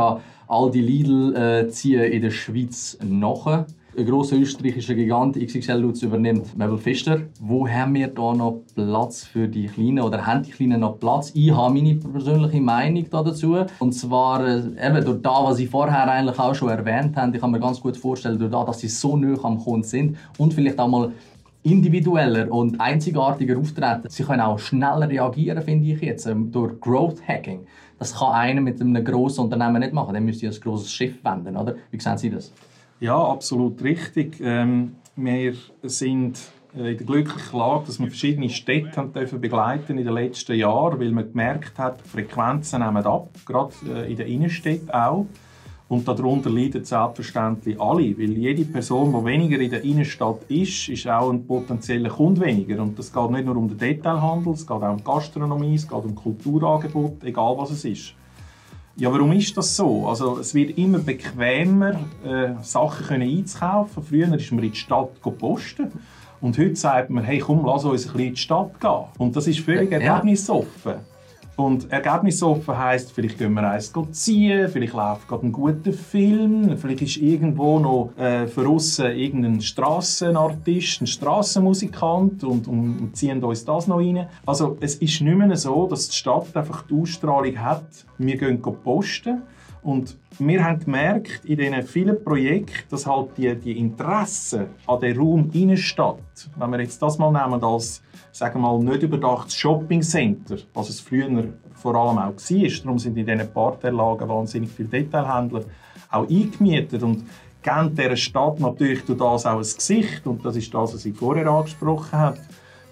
all 0.48 0.70
die 0.70 0.80
Lidl 0.80 1.36
äh, 1.36 1.68
ziehen 1.68 2.02
in 2.02 2.22
der 2.22 2.30
Schweiz 2.30 2.98
nach. 3.02 3.66
Ein 3.98 4.06
grosser 4.06 4.36
österreichischer 4.36 4.94
Gigant 4.94 5.36
XXL 5.36 5.80
Lutz 5.80 6.02
übernimmt 6.02 6.56
Mebel 6.56 6.78
Fischer. 6.78 7.22
Wo 7.40 7.66
haben 7.66 7.94
wir 7.94 8.06
da 8.06 8.32
noch 8.32 8.62
Platz 8.76 9.24
für 9.24 9.48
die 9.48 9.66
Kleinen 9.66 9.98
oder 9.98 10.24
haben 10.24 10.44
die 10.44 10.52
Kleinen 10.52 10.80
noch 10.80 11.00
Platz? 11.00 11.32
Ich 11.34 11.50
habe 11.50 11.74
meine 11.74 11.96
persönliche 11.96 12.60
Meinung 12.60 13.04
da 13.10 13.24
dazu. 13.24 13.56
Und 13.80 13.92
zwar 13.92 14.46
äh, 14.46 14.58
eben 14.58 15.04
durch 15.04 15.20
das, 15.22 15.42
was 15.42 15.58
ich 15.58 15.68
vorher 15.68 16.08
eigentlich 16.08 16.38
auch 16.38 16.54
schon 16.54 16.68
erwähnt 16.68 17.16
habe. 17.16 17.34
Ich 17.34 17.40
kann 17.40 17.50
mir 17.50 17.58
ganz 17.58 17.80
gut 17.80 17.96
vorstellen, 17.96 18.38
durch 18.38 18.52
das, 18.52 18.66
dass 18.66 18.78
sie 18.78 18.88
so 18.88 19.16
nah 19.16 19.36
am 19.42 19.58
Kunden 19.58 19.82
sind 19.82 20.16
und 20.38 20.54
vielleicht 20.54 20.78
auch 20.78 20.88
mal 20.88 21.10
individueller 21.64 22.50
und 22.50 22.80
einzigartiger 22.80 23.58
auftreten. 23.58 24.08
Sie 24.08 24.22
können 24.22 24.40
auch 24.40 24.60
schneller 24.60 25.08
reagieren, 25.08 25.62
finde 25.62 25.90
ich 25.90 26.00
jetzt, 26.00 26.26
ähm, 26.26 26.52
durch 26.52 26.80
Growth 26.80 27.26
Hacking. 27.26 27.66
Das 27.98 28.14
kann 28.14 28.32
einer 28.34 28.60
mit 28.60 28.80
einem 28.80 29.04
grossen 29.04 29.40
Unternehmen 29.44 29.80
nicht 29.80 29.92
machen. 29.92 30.14
Dann 30.14 30.24
müsste 30.24 30.46
ihr 30.46 30.52
ein 30.52 30.60
grosses 30.60 30.92
Schiff 30.92 31.22
wenden, 31.24 31.56
oder? 31.56 31.74
Wie 31.90 31.98
sehen 31.98 32.16
Sie 32.16 32.30
das? 32.30 32.52
Ja, 33.00 33.16
absolut 33.16 33.82
richtig. 33.82 34.40
Ähm, 34.42 34.96
wir 35.16 35.54
sind 35.84 36.38
äh, 36.76 36.90
in 36.92 36.98
der 36.98 37.06
glücklichen 37.06 37.58
Lage, 37.58 37.86
dass 37.86 37.98
wir 37.98 38.08
verschiedene 38.08 38.50
Städte 38.50 38.94
haben 38.96 39.14
dürfen 39.14 39.40
begleiten 39.40 39.96
in 39.96 40.04
den 40.04 40.12
letzten 40.12 40.54
Jahren, 40.54 41.00
weil 41.00 41.10
man 41.10 41.30
gemerkt 41.30 41.78
hat, 41.78 42.00
die 42.04 42.08
Frequenzen 42.10 42.82
nehmen 42.82 43.02
ab, 43.06 43.30
gerade 43.46 43.72
äh, 43.88 44.10
in 44.10 44.18
den 44.18 44.26
Innenstädten 44.26 44.90
auch. 44.90 45.24
Und 45.88 46.06
darunter 46.06 46.50
leiden 46.50 46.84
selbstverständlich 46.84 47.80
alle, 47.80 48.16
weil 48.18 48.32
jede 48.32 48.66
Person, 48.66 49.12
die 49.18 49.24
weniger 49.24 49.58
in 49.58 49.70
der 49.70 49.82
Innenstadt 49.82 50.42
ist, 50.48 50.90
ist 50.90 51.08
auch 51.08 51.30
ein 51.30 51.46
potenzieller 51.46 52.10
Kunde 52.10 52.42
weniger. 52.42 52.82
Und 52.82 52.98
das 52.98 53.10
geht 53.10 53.30
nicht 53.30 53.46
nur 53.46 53.56
um 53.56 53.66
den 53.66 53.78
Detailhandel, 53.78 54.52
es 54.52 54.66
geht 54.66 54.76
auch 54.76 54.92
um 54.92 55.02
Gastronomie, 55.02 55.74
es 55.74 55.88
geht 55.88 56.04
um 56.04 56.14
Kulturangebot, 56.14 57.24
egal 57.24 57.56
was 57.56 57.70
es 57.70 57.84
ist. 57.86 58.14
Ja, 59.00 59.10
warum 59.10 59.32
ist 59.32 59.56
das 59.56 59.74
so? 59.76 60.06
Also, 60.06 60.38
es 60.40 60.54
wird 60.54 60.76
immer 60.76 60.98
bequemer, 60.98 61.92
äh, 62.22 62.50
Sachen 62.60 63.06
können 63.06 63.22
einzukaufen. 63.38 64.02
Früher 64.02 64.30
ist 64.34 64.52
man 64.52 64.62
in 64.62 64.72
die 64.72 64.76
Stadt 64.76 65.08
posten. 65.38 65.90
Und 66.42 66.58
heute 66.58 66.76
sagt 66.76 67.08
man, 67.08 67.24
hey, 67.24 67.38
komm, 67.38 67.64
lass 67.64 67.84
uns 67.86 68.02
ein 68.06 68.12
bisschen 68.12 68.20
in 68.28 68.34
die 68.34 68.40
Stadt 68.40 68.78
gehen. 68.78 69.04
Und 69.16 69.34
das 69.36 69.46
ist 69.46 69.60
völlig 69.60 69.90
Ja. 69.90 69.98
ergebnisoffen. 70.00 70.96
Und 71.60 71.92
ergebnisoffen 71.92 72.78
heisst, 72.78 73.12
vielleicht 73.12 73.36
gehen 73.36 73.52
wir 73.52 73.70
eins 73.70 73.92
ziehen, 74.12 74.66
vielleicht 74.70 74.94
läuft 74.94 75.28
gerade 75.28 75.46
ein 75.46 75.52
guter 75.52 75.92
Film, 75.92 76.74
vielleicht 76.78 77.02
ist 77.02 77.16
irgendwo 77.18 77.78
noch 77.78 78.12
äh, 78.16 78.46
für 78.46 78.66
uns 78.66 78.98
irgendein 78.98 79.60
Strassenartist, 79.60 81.02
ein 81.02 81.06
Strassenmusikant 81.06 82.44
und, 82.44 82.66
und, 82.66 82.98
und 82.98 83.14
ziehen 83.14 83.44
uns 83.44 83.66
das 83.66 83.86
noch 83.88 83.98
rein. 83.98 84.26
Also 84.46 84.78
es 84.80 84.94
ist 84.94 85.20
nicht 85.20 85.36
mehr 85.36 85.54
so, 85.54 85.86
dass 85.86 86.08
die 86.08 86.16
Stadt 86.16 86.56
einfach 86.56 86.86
die 86.86 86.94
Ausstrahlung 86.94 87.58
hat, 87.58 87.84
wir 88.16 88.38
gehen 88.38 88.62
posten. 88.62 89.42
Und 89.82 90.18
wir 90.38 90.62
haben 90.62 90.80
gemerkt 90.80 91.44
in 91.44 91.56
diesen 91.56 91.82
vielen 91.82 92.22
Projekten, 92.22 92.90
dass 92.90 93.06
halt 93.06 93.30
die, 93.36 93.54
die 93.54 93.78
Interessen 93.78 94.66
an 94.86 95.00
den 95.00 95.16
Raum 95.16 95.50
Innenstadt, 95.52 96.50
wenn 96.56 96.70
wir 96.70 96.80
jetzt 96.80 97.00
das 97.00 97.18
mal 97.18 97.32
nehmen 97.32 97.62
als 97.64 98.02
sagen 98.32 98.60
wir 98.60 98.72
mal, 98.72 98.78
nicht 98.78 99.02
überdachtes 99.02 99.54
Shoppingcenter, 99.54 100.58
was 100.74 100.88
es 100.88 101.00
früher 101.00 101.48
vor 101.74 101.94
allem 101.94 102.18
auch 102.18 102.32
war. 102.32 102.82
Darum 102.82 102.98
sind 102.98 103.16
in 103.16 103.26
diesen 103.26 103.52
Parterlagen 103.52 104.28
wahnsinnig 104.28 104.70
viele 104.70 104.88
Detailhändler 104.88 105.62
auch 106.10 106.28
eingemietet 106.28 107.02
und 107.02 107.24
geben 107.62 107.94
dieser 107.94 108.16
Stadt 108.16 108.60
natürlich 108.60 109.04
durch 109.04 109.18
das 109.18 109.46
auch 109.46 109.56
ein 109.56 109.58
Gesicht. 109.58 110.26
Und 110.26 110.44
das 110.44 110.56
ist 110.56 110.72
das, 110.72 110.94
was 110.94 111.04
ich 111.04 111.16
vorher 111.16 111.46
angesprochen 111.46 112.18
habe. 112.18 112.38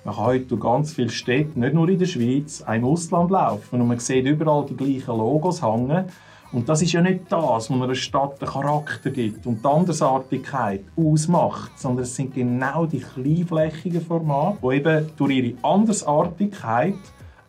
Man 0.04 0.14
kann 0.14 0.24
heute 0.24 0.44
durch 0.46 0.60
ganz 0.60 0.92
viele 0.92 1.10
Städte, 1.10 1.58
nicht 1.58 1.74
nur 1.74 1.88
in 1.88 1.98
der 1.98 2.06
Schweiz, 2.06 2.62
auch 2.62 2.72
im 2.72 2.84
Ausland 2.84 3.30
laufen 3.30 3.80
und 3.80 3.88
man 3.88 3.98
sieht 3.98 4.26
überall 4.26 4.64
die 4.66 4.76
gleichen 4.76 5.18
Logos 5.18 5.62
hängen. 5.62 6.04
Und 6.50 6.68
das 6.68 6.80
ist 6.80 6.92
ja 6.92 7.02
nicht 7.02 7.24
das, 7.28 7.68
was 7.68 7.70
einer 7.70 7.94
Stadt 7.94 8.40
den 8.40 8.48
Charakter 8.48 9.10
gibt 9.10 9.46
und 9.46 9.62
die 9.62 9.68
Andersartigkeit 9.68 10.80
ausmacht, 10.96 11.72
sondern 11.78 12.04
es 12.04 12.16
sind 12.16 12.34
genau 12.34 12.86
die 12.86 13.00
kleinflächigen 13.00 14.00
Formate, 14.00 14.58
die 14.62 14.76
eben 14.76 15.06
durch 15.16 15.30
ihre 15.32 15.54
Andersartigkeit 15.62 16.94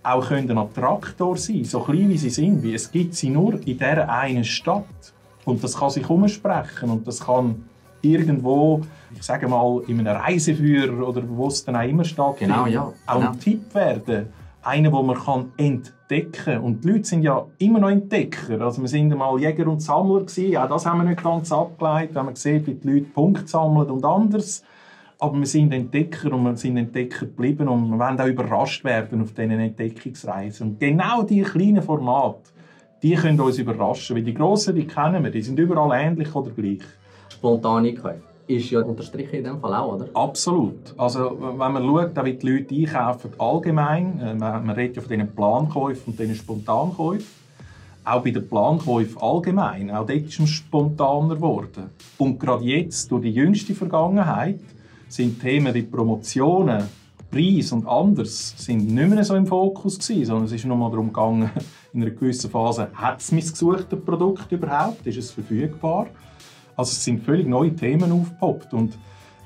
auch 0.04 0.28
können 0.28 0.52
ein 0.52 0.58
Attraktor 0.58 1.38
sein 1.38 1.56
können, 1.56 1.66
so 1.66 1.80
klein 1.80 2.10
wie 2.10 2.18
sie 2.18 2.30
sind. 2.30 2.62
Wie 2.62 2.74
es 2.74 2.92
gibt 2.92 3.16
sie 3.16 3.30
nur 3.30 3.54
in 3.54 3.78
dieser 3.78 4.10
einen 4.10 4.44
Stadt. 4.44 5.14
Und 5.46 5.64
das 5.64 5.78
kann 5.78 5.90
sich 5.90 6.10
umsprechen 6.10 6.90
und 6.90 7.08
das 7.08 7.22
kann 7.22 7.64
irgendwo, 8.02 8.82
ich 9.16 9.24
sage 9.24 9.48
mal, 9.48 9.82
in 9.88 10.00
einem 10.00 10.16
Reiseführer 10.16 11.08
oder 11.08 11.24
wo 11.28 11.48
es 11.48 11.64
dann 11.64 11.76
auch 11.76 11.88
immer 11.88 12.04
stattfindet, 12.04 12.58
Genau, 12.58 12.68
ja, 12.68 12.94
auch 13.06 13.16
genau. 13.16 13.32
ein 13.32 13.40
Tipp 13.40 13.74
werden. 13.74 14.28
Einer, 14.62 14.92
den 14.92 15.06
man 15.06 15.18
kann 15.18 15.52
entdecken 15.58 16.32
kann. 16.32 16.62
Und 16.62 16.84
die 16.84 16.90
Leute 16.90 17.06
sind 17.06 17.24
ja 17.24 17.46
immer 17.60 17.80
noch 17.80 17.90
Entdecker. 17.90 18.60
Also 18.62 18.82
wir 18.82 18.90
sind 18.90 19.12
einmal 19.12 19.40
Jäger 19.40 19.68
und 19.68 19.82
Sammler 19.82 20.22
gewesen. 20.22 20.52
Ja, 20.52 20.68
das 20.68 20.86
haben 20.86 21.00
wir 21.00 21.10
nicht 21.10 21.24
ganz 21.24 21.52
abgeleitet, 21.52 22.16
wenn 22.16 22.26
man 22.26 22.36
sieht, 22.36 22.68
wie 22.68 22.74
die 22.74 22.88
Leute 22.88 23.06
Punkte 23.06 23.48
sammeln 23.48 23.90
und 23.90 24.04
anders. 24.04 24.64
Aber 25.20 25.38
wir 25.38 25.46
sind 25.46 25.74
Entdecker 25.74 26.34
und 26.34 26.44
wir 26.44 26.56
sind 26.58 26.78
Entdecker 26.78 27.26
geblieben 27.26 27.68
und 27.68 27.92
wir 27.92 28.00
wollen 28.00 28.20
auch 28.20 28.28
überrascht 28.28 28.84
werden 28.84 29.22
auf 29.22 29.34
diesen 29.34 29.52
Entdeckungsreisen. 29.52 30.72
Und 30.72 30.80
genau 30.80 31.24
diese 31.24 31.50
kleinen 31.52 31.82
Formate, 31.82 32.52
die 33.02 33.16
können 33.16 33.40
uns 33.40 33.58
überraschen. 33.58 34.16
Weil 34.16 34.24
die 34.24 34.34
Grossen, 34.34 34.76
die 34.76 34.88
kennen 34.88 35.24
wir, 35.24 35.32
die 35.32 35.42
sind 35.42 35.60
überall 35.60 36.00
ähnlich 36.02 36.34
oder 36.36 36.52
gleich. 36.52 36.84
Spontanigkeit 37.30 38.29
ist 38.50 38.72
ja 38.72 38.82
unterstrichen 38.82 39.36
in 39.36 39.44
dem 39.44 39.60
Fall 39.60 39.76
auch, 39.76 39.94
oder? 39.94 40.08
Absolut. 40.14 40.96
Also 40.98 41.38
wenn 41.40 41.58
man 41.58 41.84
schaut, 41.84 42.26
wie 42.26 42.34
die 42.34 42.50
Leute 42.50 42.76
einkaufen, 42.76 43.32
allgemein, 43.38 44.20
äh, 44.20 44.34
man, 44.34 44.66
man 44.66 44.76
redet 44.76 44.96
ja 44.96 45.02
von 45.04 45.12
diesen 45.12 45.36
Plankäufen 45.36 46.04
und 46.08 46.20
diesen 46.20 46.36
Spontankäufen, 46.36 47.28
auch 48.04 48.24
bei 48.24 48.32
den 48.32 48.48
Plankäufen 48.48 49.22
allgemein, 49.22 49.92
auch 49.92 50.08
dort 50.08 50.26
ist 50.26 50.40
man 50.40 50.48
spontaner 50.48 51.36
geworden. 51.36 51.92
Und 52.18 52.40
gerade 52.40 52.66
jetzt, 52.66 53.12
durch 53.12 53.22
die 53.22 53.32
jüngste 53.32 53.76
Vergangenheit, 53.76 54.60
sind 55.08 55.40
Themen 55.40 55.74
wie 55.74 55.84
Promotionen, 55.84 56.84
Preis 57.32 57.72
und 57.72 57.88
anders 57.88 58.56
sind 58.58 58.90
nicht 58.92 59.10
mehr 59.10 59.24
so 59.24 59.36
im 59.36 59.46
Fokus 59.46 60.00
gewesen, 60.00 60.26
sondern 60.26 60.46
es 60.46 60.54
ist 60.54 60.66
nur 60.66 60.76
mal 60.76 60.90
darum 60.90 61.08
gegangen, 61.08 61.52
in 61.94 62.02
einer 62.02 62.12
gewissen 62.12 62.50
Phase, 62.50 62.90
hat 62.94 63.20
es 63.20 63.32
mein 63.32 63.42
gesuchtes 63.42 64.00
Produkt 64.04 64.52
überhaupt, 64.52 65.06
ist 65.06 65.18
es 65.18 65.30
verfügbar? 65.30 66.08
Also 66.80 66.92
es 66.92 67.04
sind 67.04 67.26
völlig 67.26 67.46
neue 67.46 67.76
Themen 67.76 68.10
aufgepoppt 68.10 68.74
und 68.74 68.98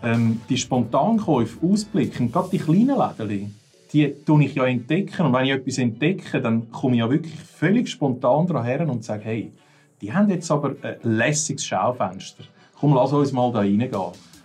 ähm, 0.04 0.40
die 0.50 0.58
Spontankäufe 0.58 1.66
ausblicken, 1.66 2.32
gerade 2.32 2.50
die 2.52 2.60
kleinen 2.60 2.96
Läden, 2.96 3.56
die 3.92 4.14
tue 4.24 4.44
ich 4.44 4.54
ja 4.54 4.66
entdecken 4.66 5.26
und 5.26 5.34
wenn 5.34 5.46
ich 5.46 5.52
etwas 5.54 5.80
entdecke, 5.80 6.40
dann 6.40 6.72
komme 6.72 6.94
ich 6.94 7.00
ja 7.00 7.10
wirklich 7.10 7.34
völlig 7.34 7.90
spontan 7.90 8.46
daher 8.46 8.88
und 8.88 9.04
sage, 9.04 9.24
hey, 9.24 9.52
die 10.00 10.14
haben 10.14 10.30
jetzt 10.30 10.52
aber 10.52 10.76
ein 10.84 10.98
lässiges 11.02 11.66
Schaufenster. 11.66 12.44
Komm, 12.80 12.94
lass 12.94 13.12
uns 13.12 13.32
mal 13.32 13.52
da 13.52 13.60
reingehen. 13.62 13.92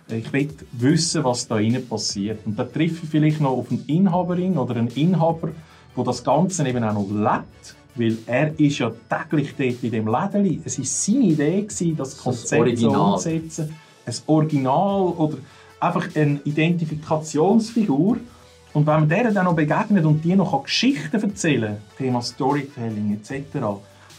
Ich 0.07 0.33
will 0.33 0.49
wissen, 0.71 1.23
was 1.23 1.47
da 1.47 1.59
innen 1.59 1.87
passiert. 1.87 2.39
Und 2.47 2.57
da 2.57 2.63
treffe 2.63 3.01
ich 3.03 3.09
vielleicht 3.09 3.39
noch 3.39 3.51
auf 3.51 3.69
eine 3.69 3.81
Inhaberin 3.85 4.57
oder 4.57 4.75
einen 4.75 4.87
Inhaber, 4.87 5.49
der 5.95 6.03
das 6.03 6.23
Ganze 6.23 6.67
eben 6.67 6.83
auch 6.83 6.93
noch 6.93 7.11
lebt 7.11 7.75
weil 7.99 8.17
er 8.25 8.57
ist 8.59 8.79
ja 8.79 8.91
täglich 9.09 9.53
dort 9.57 9.83
in 9.83 9.91
dem 9.91 10.07
Läden. 10.07 10.61
Es 10.63 10.77
war 10.77 10.85
seine 10.85 11.25
Idee, 11.25 11.67
das 11.97 12.17
Konzept 12.17 12.77
so 12.77 12.89
umzusetzen. 12.89 13.75
Ein 14.05 14.13
Original 14.27 15.01
oder 15.17 15.37
einfach 15.79 16.07
eine 16.15 16.39
Identifikationsfigur. 16.43 18.17
Und 18.73 18.87
wenn 18.87 18.99
man 18.99 19.09
denen 19.09 19.33
dann 19.33 19.45
noch 19.45 19.55
begegnet 19.55 20.05
und 20.05 20.23
die 20.23 20.35
noch 20.35 20.63
Geschichten 20.63 21.21
erzählen 21.21 21.77
Thema 21.97 22.21
Storytelling 22.21 23.19
etc., 23.19 23.59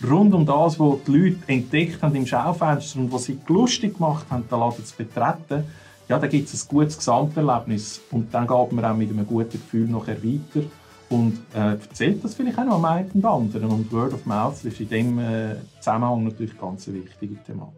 rund 0.09 0.35
um 0.35 0.47
das, 0.47 0.79
was 0.79 0.97
die 1.07 1.13
Leute 1.13 1.37
entdeckt 1.47 2.03
haben 2.03 2.15
im 2.15 2.27
Schaufenster 2.27 2.99
und 2.99 3.13
was 3.13 3.25
sie 3.25 3.39
lustig 3.49 3.97
gemacht 3.97 4.27
haben, 4.31 4.45
den 4.51 4.59
Laden 4.59 4.85
zu 4.85 4.97
betreten, 4.97 5.65
ja, 6.09 6.19
da 6.19 6.27
gibt 6.27 6.53
es 6.53 6.65
ein 6.65 6.69
gutes 6.69 6.99
Gesamterlebnis. 6.99 8.01
Und 8.11 8.35
dann 8.35 8.47
geht 8.47 8.73
man 8.73 8.85
auch 8.85 8.97
mit 8.97 9.11
einem 9.11 9.27
guten 9.27 9.53
Gefühl 9.53 9.89
nachher 9.89 10.23
weiter 10.23 10.67
und 11.11 11.39
äh, 11.55 11.73
erzählt 11.73 12.25
das 12.25 12.35
vielleicht 12.35 12.59
auch 12.59 12.65
noch 12.65 12.77
am 12.77 12.85
einen 12.85 13.11
oder 13.15 13.31
anderen. 13.31 13.71
Und 13.71 13.93
Word 13.93 14.15
of 14.15 14.25
Mouth 14.27 14.65
ist 14.65 14.81
in 14.81 14.89
diesem 14.89 15.19
äh, 15.19 15.57
Zusammenhang 15.81 16.25
natürlich 16.25 16.59
ganz 16.59 16.89
eine 16.89 17.05
wichtige 17.05 17.37
Thematik. 17.43 17.75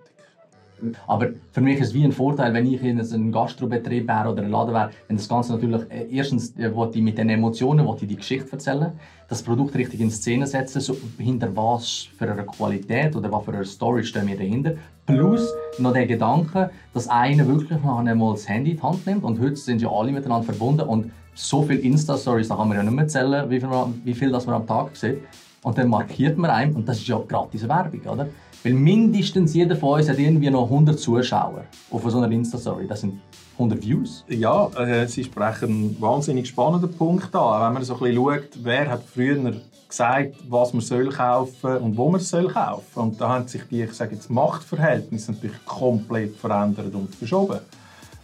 Aber 1.06 1.28
für 1.52 1.60
mich 1.60 1.78
ist 1.78 1.88
es 1.88 1.94
wie 1.94 2.04
ein 2.04 2.12
Vorteil, 2.12 2.52
wenn 2.54 2.66
ich 2.66 2.82
in 2.82 3.00
einem 3.00 3.32
Gastrobetrieb 3.32 4.08
wäre 4.08 4.30
oder 4.30 4.42
ein 4.42 4.50
Laden 4.50 4.74
wäre, 4.74 4.90
wenn 5.08 5.16
das 5.16 5.28
Ganze 5.28 5.52
natürlich, 5.52 5.82
äh, 5.90 6.06
erstens 6.10 6.56
äh, 6.58 6.70
ich 6.92 7.02
mit 7.02 7.18
den 7.18 7.30
Emotionen 7.30 7.86
ich 7.88 8.08
die 8.08 8.16
Geschichte 8.16 8.52
erzählen, 8.52 8.92
das 9.28 9.42
Produkt 9.42 9.74
richtig 9.76 10.00
in 10.00 10.10
Szene 10.10 10.46
setzen, 10.46 10.80
so, 10.80 10.96
hinter 11.18 11.54
was 11.56 12.08
für 12.18 12.30
eine 12.30 12.44
Qualität 12.44 13.16
oder 13.16 13.32
was 13.32 13.44
für 13.44 13.52
eine 13.52 13.64
Story 13.64 14.04
stehen 14.04 14.26
wir 14.26 14.36
dahinter. 14.36 14.74
Plus 15.06 15.52
noch 15.78 15.92
der 15.92 16.06
Gedanke, 16.06 16.70
dass 16.94 17.08
einer 17.08 17.46
wirklich 17.46 17.82
noch 17.82 17.98
einmal 17.98 18.32
das 18.34 18.48
Handy 18.48 18.72
in 18.72 18.76
die 18.76 18.82
Hand 18.82 19.06
nimmt 19.06 19.24
und 19.24 19.40
heute 19.40 19.56
sind 19.56 19.82
ja 19.82 19.90
alle 19.90 20.12
miteinander 20.12 20.44
verbunden 20.44 20.82
und 20.82 21.10
so 21.34 21.62
viele 21.62 21.80
Insta-Stories, 21.80 22.48
da 22.48 22.56
kann 22.56 22.68
man 22.68 22.76
ja 22.76 22.82
nicht 22.82 22.94
mehr 22.94 23.08
zählen, 23.08 23.48
wie 23.50 23.58
viel, 23.58 23.68
wie 24.04 24.14
viel 24.14 24.30
das 24.30 24.46
man 24.46 24.56
am 24.56 24.66
Tag 24.66 24.94
sieht. 24.96 25.22
Und 25.62 25.78
dann 25.78 25.88
markiert 25.88 26.36
man 26.36 26.50
einem, 26.50 26.76
und 26.76 26.88
das 26.88 26.98
ist 26.98 27.06
ja 27.06 27.18
gratis 27.26 27.66
Werbung, 27.68 28.00
oder? 28.02 28.28
Weil 28.62 28.74
mindestens 28.74 29.54
jeder 29.54 29.76
von 29.76 29.98
uns 29.98 30.08
hat 30.08 30.18
irgendwie 30.18 30.50
noch 30.50 30.64
100 30.64 30.98
Zuschauer 30.98 31.64
auf 31.90 32.10
so 32.10 32.18
einer 32.18 32.30
Insta-Story. 32.30 32.86
Das 32.86 33.00
sind 33.00 33.20
100 33.54 33.82
Views. 33.82 34.24
Ja, 34.28 34.68
äh, 34.78 35.06
Sie 35.06 35.24
sprechen 35.24 35.68
einen 35.68 36.00
wahnsinnig 36.00 36.48
spannenden 36.48 36.92
Punkt 36.92 37.34
an. 37.34 37.66
Wenn 37.66 37.72
man 37.74 37.84
so 37.84 37.94
ein 37.94 38.00
bisschen 38.00 38.16
schaut, 38.16 38.48
wer 38.62 38.90
hat 38.90 39.02
früher 39.04 39.54
gesagt, 39.88 40.36
was 40.48 40.72
man 40.72 40.80
soll 40.80 41.10
kaufen 41.10 41.76
und 41.76 41.96
wo 41.96 42.08
man 42.10 42.20
soll 42.20 42.48
kaufen. 42.48 42.98
Und 43.00 43.20
da 43.20 43.28
haben 43.28 43.48
sich 43.48 43.62
die, 43.70 43.82
ich 43.82 43.92
sage 43.92 44.14
jetzt, 44.14 44.30
Machtverhältnisse 44.30 45.32
natürlich 45.32 45.64
komplett 45.66 46.36
verändert 46.36 46.94
und 46.94 47.14
verschoben. 47.14 47.60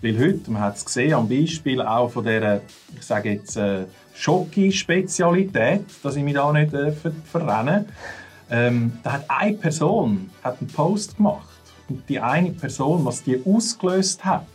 Weil 0.00 0.18
heute, 0.18 0.50
man 0.50 0.62
hat 0.62 0.76
es 0.76 0.84
gesehen 0.84 1.14
am 1.14 1.28
Beispiel 1.28 1.82
auch 1.82 2.10
von 2.10 2.24
dieser, 2.24 2.60
ich 2.96 3.02
sage 3.02 3.32
jetzt, 3.32 3.56
äh, 3.56 3.84
Schocki-Spezialität, 4.14 5.84
dass 6.02 6.16
ich 6.16 6.22
mich 6.22 6.34
da 6.34 6.52
nicht 6.52 6.72
äh, 6.72 6.92
ver 6.92 7.12
verrenne. 7.30 7.86
Ähm, 8.50 8.92
da 9.02 9.14
hat 9.14 9.24
eine 9.28 9.56
Person 9.56 10.30
hat 10.42 10.58
einen 10.60 10.68
Post 10.68 11.16
gemacht 11.16 11.60
und 11.88 12.08
die 12.08 12.18
eine 12.18 12.50
Person, 12.50 13.04
was 13.04 13.22
die 13.22 13.42
ausgelöst 13.44 14.24
hat, 14.24 14.46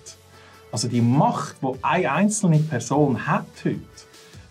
also 0.73 0.87
die 0.87 1.01
Macht, 1.01 1.57
die 1.61 1.83
eine 1.83 2.11
einzelne 2.11 2.57
Person 2.57 3.27
hat 3.27 3.45
heute, 3.63 3.79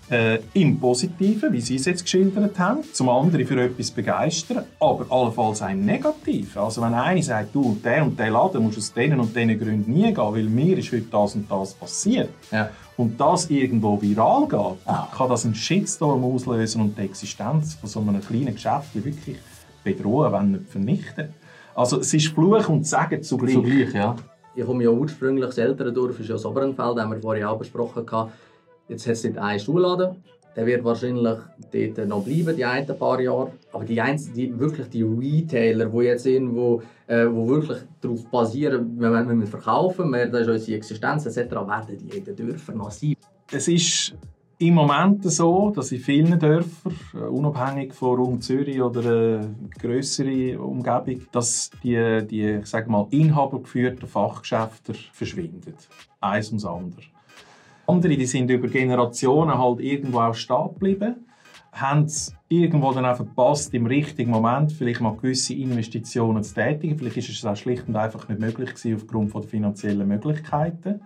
äh, 0.08 0.38
im 0.52 0.78
Positiven, 0.78 1.52
wie 1.52 1.60
Sie 1.60 1.76
es 1.76 1.84
jetzt 1.84 2.04
geschildert 2.04 2.58
haben, 2.60 2.84
zum 2.92 3.08
anderen 3.08 3.44
für 3.44 3.60
etwas 3.60 3.90
begeistern, 3.90 4.64
aber 4.78 5.06
allenfalls 5.10 5.62
ein 5.62 5.84
Negativ. 5.84 6.56
Also 6.56 6.80
wenn 6.82 6.94
einer 6.94 7.22
sagt, 7.22 7.52
du, 7.54 7.76
der 7.82 8.04
und 8.04 8.18
der 8.18 8.30
Laden 8.30 8.62
musst 8.62 8.78
aus 8.78 8.92
diesen 8.92 9.18
und 9.18 9.34
diesen 9.34 9.58
Gründen 9.58 9.92
nie 9.92 10.14
gehen, 10.14 10.16
weil 10.16 10.44
mir 10.44 10.78
ist 10.78 10.92
heute 10.92 11.06
das 11.10 11.34
und 11.34 11.50
das 11.50 11.74
passiert, 11.74 12.30
ja. 12.52 12.70
und 12.96 13.20
das 13.20 13.50
irgendwo 13.50 14.00
viral 14.00 14.46
geht, 14.46 14.86
ah. 14.86 15.08
kann 15.16 15.28
das 15.28 15.44
einen 15.44 15.56
Shitstorm 15.56 16.22
auslösen 16.24 16.82
und 16.82 16.96
die 16.96 17.02
Existenz 17.02 17.74
von 17.74 17.88
so 17.88 18.00
einem 18.00 18.20
kleinen 18.20 18.54
Geschäft 18.54 18.94
wirklich 18.94 19.38
bedrohen, 19.82 20.32
wenn 20.32 20.52
nicht 20.52 20.68
vernichten. 20.68 21.30
Also 21.74 21.98
es 21.98 22.14
ist 22.14 22.28
Fluch 22.28 22.68
und 22.68 22.86
Segen 22.86 23.22
zugleich. 23.24 23.54
Zugleich, 23.54 23.92
ja. 23.92 24.14
Ich 24.54 24.64
komme 24.64 24.84
ja 24.84 24.90
ursprünglich 24.90 25.46
das 25.46 25.58
Elterndorf, 25.58 26.20
ist 26.20 26.28
ja 26.28 26.34
das 26.34 26.44
Obernfeld, 26.44 26.98
haben 26.98 27.12
wir 27.12 27.20
vorhin 27.20 27.44
auch 27.44 27.58
besprochen. 27.58 28.06
Jetzt 28.88 29.06
hat 29.06 29.12
es 29.12 29.22
dort 29.22 29.38
einen 29.38 29.60
Schulladen. 29.60 30.22
Der 30.54 30.66
wird 30.66 30.84
wahrscheinlich 30.84 31.38
dort 31.72 32.08
noch 32.08 32.24
bleiben, 32.24 32.54
die 32.54 32.64
ein 32.64 32.86
paar 32.98 33.18
Jahre. 33.20 33.52
Aber 33.72 33.84
die, 33.84 33.98
einzelnen, 33.98 34.36
die 34.36 34.58
wirklich 34.58 34.88
die 34.88 35.02
Retailer, 35.02 35.86
die 35.86 35.98
jetzt 36.00 36.26
irgendwo, 36.26 36.82
äh, 37.06 37.26
wo 37.26 37.48
wirklich 37.48 37.78
darauf 38.02 38.30
basieren, 38.30 38.94
wenn 38.98 39.40
wir 39.40 39.46
verkaufen, 39.46 40.12
das 40.12 40.42
ist 40.42 40.48
unsere 40.48 40.76
Existenz 40.76 41.24
etc., 41.24 41.52
werden 41.52 41.98
die 41.98 42.18
in 42.18 42.24
den 42.24 42.36
Dörfern 42.36 42.76
noch 42.76 42.90
sein. 42.90 43.16
Es 43.50 43.66
ist 43.68 44.14
im 44.62 44.74
Moment 44.74 45.24
so, 45.24 45.70
dass 45.70 45.90
in 45.90 45.98
vielen 45.98 46.38
Dörfern, 46.38 46.94
äh, 47.14 47.18
unabhängig 47.18 47.92
von 47.94 48.16
Raum 48.16 48.40
Zürich 48.40 48.80
oder 48.80 49.40
äh, 49.40 49.46
größere 49.80 50.58
Umgebung, 50.60 51.22
dass 51.32 51.70
die, 51.82 52.26
die 52.30 52.60
ich 52.60 52.66
sage 52.66 52.88
mal, 52.88 53.06
inhabergeführten 53.10 54.06
Fachgeschäfte 54.06 54.94
verschwinden. 55.12 55.74
Eins 56.20 56.48
ums 56.48 56.64
andere. 56.64 57.02
Andere, 57.86 58.16
die 58.16 58.26
sind 58.26 58.50
über 58.50 58.68
Generationen 58.68 59.58
halt 59.58 59.80
irgendwo 59.80 60.20
auch 60.20 60.34
stehen 60.34 60.68
geblieben, 60.74 61.26
haben 61.72 62.04
es 62.04 62.32
irgendwo 62.48 62.92
dann 62.92 63.06
auch 63.06 63.16
verpasst, 63.16 63.74
im 63.74 63.86
richtigen 63.86 64.30
Moment 64.30 64.72
vielleicht 64.72 65.00
mal 65.00 65.16
gewisse 65.16 65.54
Investitionen 65.54 66.44
zu 66.44 66.54
tätigen. 66.54 66.96
Vielleicht 66.96 67.16
ist 67.16 67.30
es 67.30 67.44
auch 67.44 67.56
schlicht 67.56 67.88
und 67.88 67.96
einfach 67.96 68.28
nicht 68.28 68.40
möglich 68.40 68.74
gewesen 68.74 68.96
aufgrund 68.96 69.34
der 69.34 69.42
finanziellen 69.42 70.06
Möglichkeiten. 70.06 71.00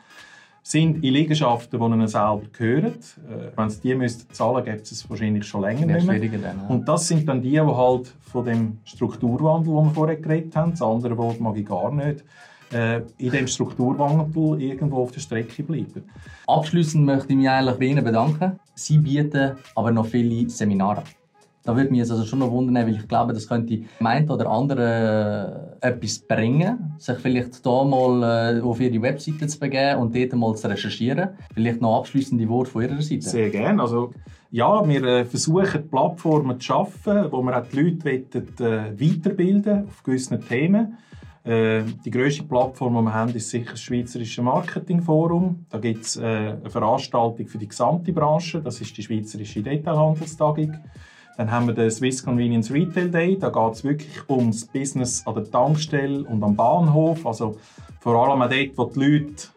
Sind 0.68 1.04
in 1.04 1.14
Liegenschaften, 1.14 1.78
die 1.78 1.86
ihnen 1.86 2.08
selber 2.08 2.42
gehören. 2.52 2.86
Äh, 2.86 3.56
wenn 3.56 3.70
sie 3.70 3.80
die 3.82 3.94
müssten 3.94 4.34
zahlen 4.34 4.64
müssten, 4.64 4.72
gäbe 4.72 4.82
es 4.82 5.08
wahrscheinlich 5.08 5.46
schon 5.46 5.60
länger 5.60 5.86
nicht 5.86 6.04
mehr. 6.04 6.18
Dann, 6.18 6.42
ja. 6.42 6.66
Und 6.66 6.88
das 6.88 7.06
sind 7.06 7.28
dann 7.28 7.40
die, 7.40 7.50
die 7.50 7.60
halt 7.60 8.12
von 8.20 8.44
dem 8.44 8.78
Strukturwandel, 8.84 9.72
den 9.72 9.84
wir 9.84 9.94
vorher 9.94 10.16
geredet 10.16 10.56
haben, 10.56 10.72
das 10.72 10.82
andere 10.82 11.16
Wort 11.18 11.38
mag 11.38 11.56
ich 11.56 11.66
gar 11.66 11.94
nicht, 11.94 12.24
äh, 12.72 12.96
in 12.96 13.30
diesem 13.30 13.46
Strukturwandel 13.46 14.60
irgendwo 14.60 15.04
auf 15.04 15.12
der 15.12 15.20
Strecke 15.20 15.62
bleiben. 15.62 16.02
Abschließend 16.48 17.04
möchte 17.04 17.28
ich 17.28 17.36
mich 17.36 17.48
eigentlich 17.48 17.78
bei 17.78 17.84
Ihnen 17.84 18.04
bedanken. 18.04 18.58
Sie 18.74 18.98
bieten 18.98 19.52
aber 19.76 19.92
noch 19.92 20.06
viele 20.06 20.50
Seminare. 20.50 21.04
Da 21.66 21.76
würde 21.76 21.90
mich 21.90 22.00
also 22.00 22.24
schon 22.24 22.38
noch 22.38 22.52
wundern, 22.52 22.86
weil 22.86 22.94
ich 22.94 23.08
glaube, 23.08 23.32
das 23.32 23.48
könnte 23.48 23.78
dem 23.78 24.06
einen 24.06 24.30
oder 24.30 24.48
anderen 24.48 25.80
äh, 25.82 25.88
etwas 25.88 26.20
bringen, 26.20 26.94
sich 26.96 27.18
vielleicht 27.18 27.66
da 27.66 27.82
mal 27.82 28.56
äh, 28.56 28.60
auf 28.60 28.80
ihre 28.80 29.02
Webseite 29.02 29.48
zu 29.48 29.58
begeben 29.58 30.00
und 30.00 30.14
dort 30.14 30.32
mal 30.34 30.54
zu 30.54 30.68
recherchieren. 30.68 31.30
Vielleicht 31.52 31.80
noch 31.80 31.98
abschließende 31.98 32.48
Worte 32.48 32.70
von 32.70 32.82
Ihrer 32.82 33.02
Seite. 33.02 33.28
Sehr 33.28 33.50
gerne. 33.50 33.82
Also, 33.82 34.12
ja, 34.52 34.88
wir 34.88 35.02
äh, 35.02 35.24
versuchen 35.24 35.90
Plattformen 35.90 36.60
zu 36.60 36.66
schaffen, 36.66 37.32
wo 37.32 37.42
wir 37.42 37.58
auch 37.58 37.66
die 37.66 37.80
Leute 37.80 38.04
wollen, 38.60 39.00
weiterbilden 39.00 39.88
auf 39.88 40.04
gewissen 40.04 40.40
Themen. 40.40 40.98
Die 41.48 42.10
grösste 42.10 42.42
Plattform, 42.42 42.96
die 42.96 43.02
wir 43.02 43.14
haben, 43.14 43.32
ist 43.32 43.50
sicher 43.50 43.70
das 43.70 43.80
Schweizerische 43.80 44.42
Marketingforum. 44.42 45.66
Da 45.70 45.78
gibt 45.78 46.04
es 46.04 46.18
eine 46.18 46.58
Veranstaltung 46.68 47.46
für 47.46 47.58
die 47.58 47.68
gesamte 47.68 48.12
Branche. 48.12 48.60
Das 48.60 48.80
ist 48.80 48.96
die 48.96 49.04
Schweizerische 49.04 49.62
Detailhandelstagung. 49.62 50.74
Dann 51.36 51.50
haben 51.50 51.66
wir 51.66 51.74
den 51.74 51.90
Swiss 51.90 52.24
Convenience 52.24 52.72
Retail 52.72 53.10
Day. 53.10 53.38
Da 53.38 53.50
geht 53.50 53.72
es 53.74 53.84
wirklich 53.84 54.28
ums 54.28 54.66
Business 54.66 55.26
an 55.26 55.34
der 55.34 55.50
Tankstelle 55.50 56.24
und 56.24 56.42
am 56.42 56.56
Bahnhof. 56.56 57.26
Also 57.26 57.56
vor 58.00 58.28
allem 58.28 58.40
auch 58.42 58.48
dort, 58.48 58.78
wo 58.78 58.84
die 58.84 58.98
Leute, 59.00 59.48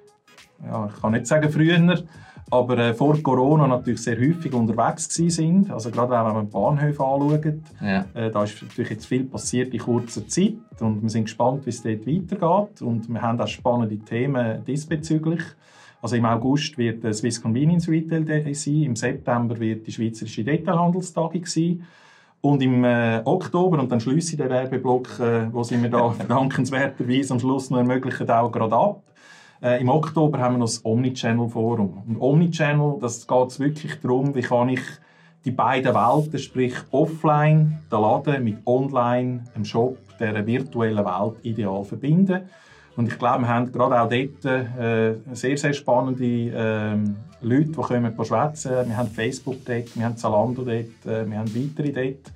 ja, 0.65 0.89
ich 0.93 1.01
kann 1.01 1.13
nicht 1.13 1.27
sagen 1.27 1.49
früher, 1.49 2.03
aber 2.51 2.77
äh, 2.79 2.93
vor 2.93 3.21
Corona 3.21 3.67
natürlich 3.67 4.01
sehr 4.01 4.17
häufig 4.17 4.53
unterwegs 4.53 5.07
sind. 5.13 5.71
Also 5.71 5.91
gerade 5.91 6.11
wenn 6.11 6.33
man 6.33 6.45
die 6.45 6.51
Bahnhöfe 6.51 7.03
anschaut, 7.03 7.53
ja. 7.81 8.05
äh, 8.13 8.31
da 8.31 8.43
ist 8.43 8.61
natürlich 8.61 8.91
jetzt 8.91 9.05
viel 9.05 9.25
passiert 9.25 9.73
in 9.73 9.79
kurzer 9.79 10.27
Zeit 10.27 10.55
und 10.79 11.01
wir 11.01 11.09
sind 11.09 11.25
gespannt, 11.25 11.65
wie 11.65 11.69
es 11.69 11.83
dort 11.83 12.07
weitergeht 12.07 12.81
und 12.81 13.07
wir 13.07 13.21
haben 13.21 13.39
auch 13.39 13.47
spannende 13.47 13.99
Themen 13.99 14.65
diesbezüglich. 14.65 15.41
Also 16.01 16.15
im 16.15 16.25
August 16.25 16.77
wird 16.77 17.03
der 17.03 17.13
Swiss 17.13 17.41
Convenience 17.41 17.89
Retail 17.89 18.23
Day 18.23 18.53
sein, 18.53 18.83
im 18.83 18.95
September 18.95 19.59
wird 19.59 19.85
die 19.85 19.91
Schweizerische 19.91 20.43
Detailhandelstagung 20.43 21.45
sein 21.45 21.85
und 22.41 22.61
im 22.61 22.85
äh, 22.85 23.21
Oktober, 23.25 23.79
und 23.79 23.91
dann 23.91 23.99
schließe 23.99 24.31
ich 24.31 24.37
den 24.37 24.49
Werbeblock, 24.49 25.19
äh, 25.19 25.53
wo 25.53 25.63
sie 25.63 25.77
mir 25.77 25.89
da 25.89 26.15
dankenswerterweise 26.27 27.33
am 27.33 27.39
Schluss 27.39 27.69
noch 27.69 27.79
ermöglichen, 27.79 28.29
auch 28.29 28.51
gerade 28.51 28.75
ab. 28.75 29.03
Äh, 29.61 29.81
Im 29.81 29.89
Oktober 29.89 30.39
haben 30.39 30.55
wir 30.55 30.59
noch 30.59 30.67
das 30.67 30.85
Omnichannel 30.85 31.49
Forum. 31.49 32.01
Und 32.07 32.21
Omnichannel, 32.21 32.95
das 33.01 33.27
geht 33.27 33.59
wirklich 33.59 33.99
darum, 33.99 34.33
wie 34.35 34.41
kann 34.41 34.69
ich 34.69 34.81
die 35.43 35.51
beiden 35.51 35.93
Welten, 35.93 36.39
sprich 36.39 36.75
offline, 36.91 37.79
der 37.91 37.99
Laden 37.99 38.43
mit 38.43 38.65
online, 38.65 39.43
dem 39.55 39.65
Shop, 39.65 39.97
der 40.19 40.45
virtuellen 40.45 41.03
Welt 41.05 41.35
ideal 41.43 41.83
verbinden. 41.83 42.41
Und 42.99 43.07
ich 43.07 43.17
glaube, 43.17 43.43
wir 43.43 43.47
haben 43.47 43.71
gerade 43.71 44.01
auch 44.01 44.09
dort 44.09 44.43
äh, 44.43 45.15
sehr, 45.31 45.57
sehr 45.57 45.71
spannende 45.71 46.25
äh, 46.25 46.97
Leute, 47.39 47.69
die 47.69 47.71
kommen 47.71 48.13
schwätzen. 48.25 48.71
Wir 48.89 48.97
haben 48.97 49.07
Facebook 49.07 49.63
dort, 49.63 49.95
wir 49.95 50.03
haben 50.03 50.17
Zalando 50.17 50.63
dort, 50.63 51.05
äh, 51.05 51.25
wir 51.25 51.37
haben 51.37 51.49
weitere 51.55 51.93
dort, 51.93 52.33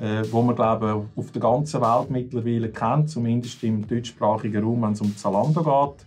äh, 0.00 0.32
wo 0.32 0.40
man 0.40 0.56
glaube 0.56 1.04
auf 1.14 1.32
der 1.32 1.42
ganzen 1.42 1.82
Welt 1.82 2.08
mittlerweile 2.08 2.70
kennt, 2.70 3.10
zumindest 3.10 3.62
im 3.62 3.86
deutschsprachigen 3.86 4.64
Raum, 4.64 4.84
wenn 4.84 4.92
es 4.92 5.02
um 5.02 5.14
Zalando 5.14 5.62
geht. 5.62 6.06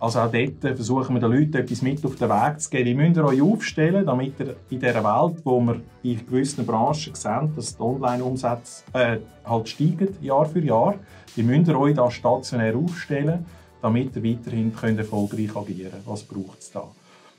Also 0.00 0.20
auch 0.20 0.32
dort 0.32 0.76
versuchen 0.76 1.14
wir 1.14 1.20
den 1.20 1.30
Leuten 1.30 1.56
etwas 1.56 1.82
mit 1.82 2.02
auf 2.06 2.16
den 2.16 2.30
Weg 2.30 2.58
zu 2.58 2.70
geben. 2.70 2.86
Wie 2.86 2.94
müsst 2.94 3.18
ihr 3.18 3.24
euch 3.24 3.42
aufstellen, 3.42 4.06
damit 4.06 4.32
ihr 4.40 4.56
in 4.70 4.80
dieser 4.80 5.04
Welt, 5.04 5.42
wo 5.44 5.60
wir 5.60 5.82
in 6.02 6.26
gewissen 6.26 6.64
Branchen 6.64 7.14
sehen, 7.14 7.52
dass 7.54 7.76
die 7.76 7.82
Online-Umsätze 7.82 8.84
äh, 8.94 9.18
halt 9.44 9.68
steigen, 9.68 10.08
Jahr 10.22 10.46
für 10.46 10.60
Jahr, 10.60 10.94
wie 11.36 11.42
müsst 11.42 11.68
ihr 11.68 11.78
euch 11.78 11.94
da 11.94 12.10
stationär 12.10 12.74
aufstellen, 12.74 13.44
damit 13.82 14.16
ihr 14.16 14.24
weiterhin 14.24 14.74
könnt 14.74 14.98
erfolgreich 14.98 15.54
agieren 15.54 15.90
könnt? 15.90 16.06
Was 16.06 16.22
braucht 16.22 16.60
es 16.60 16.72
da? 16.72 16.84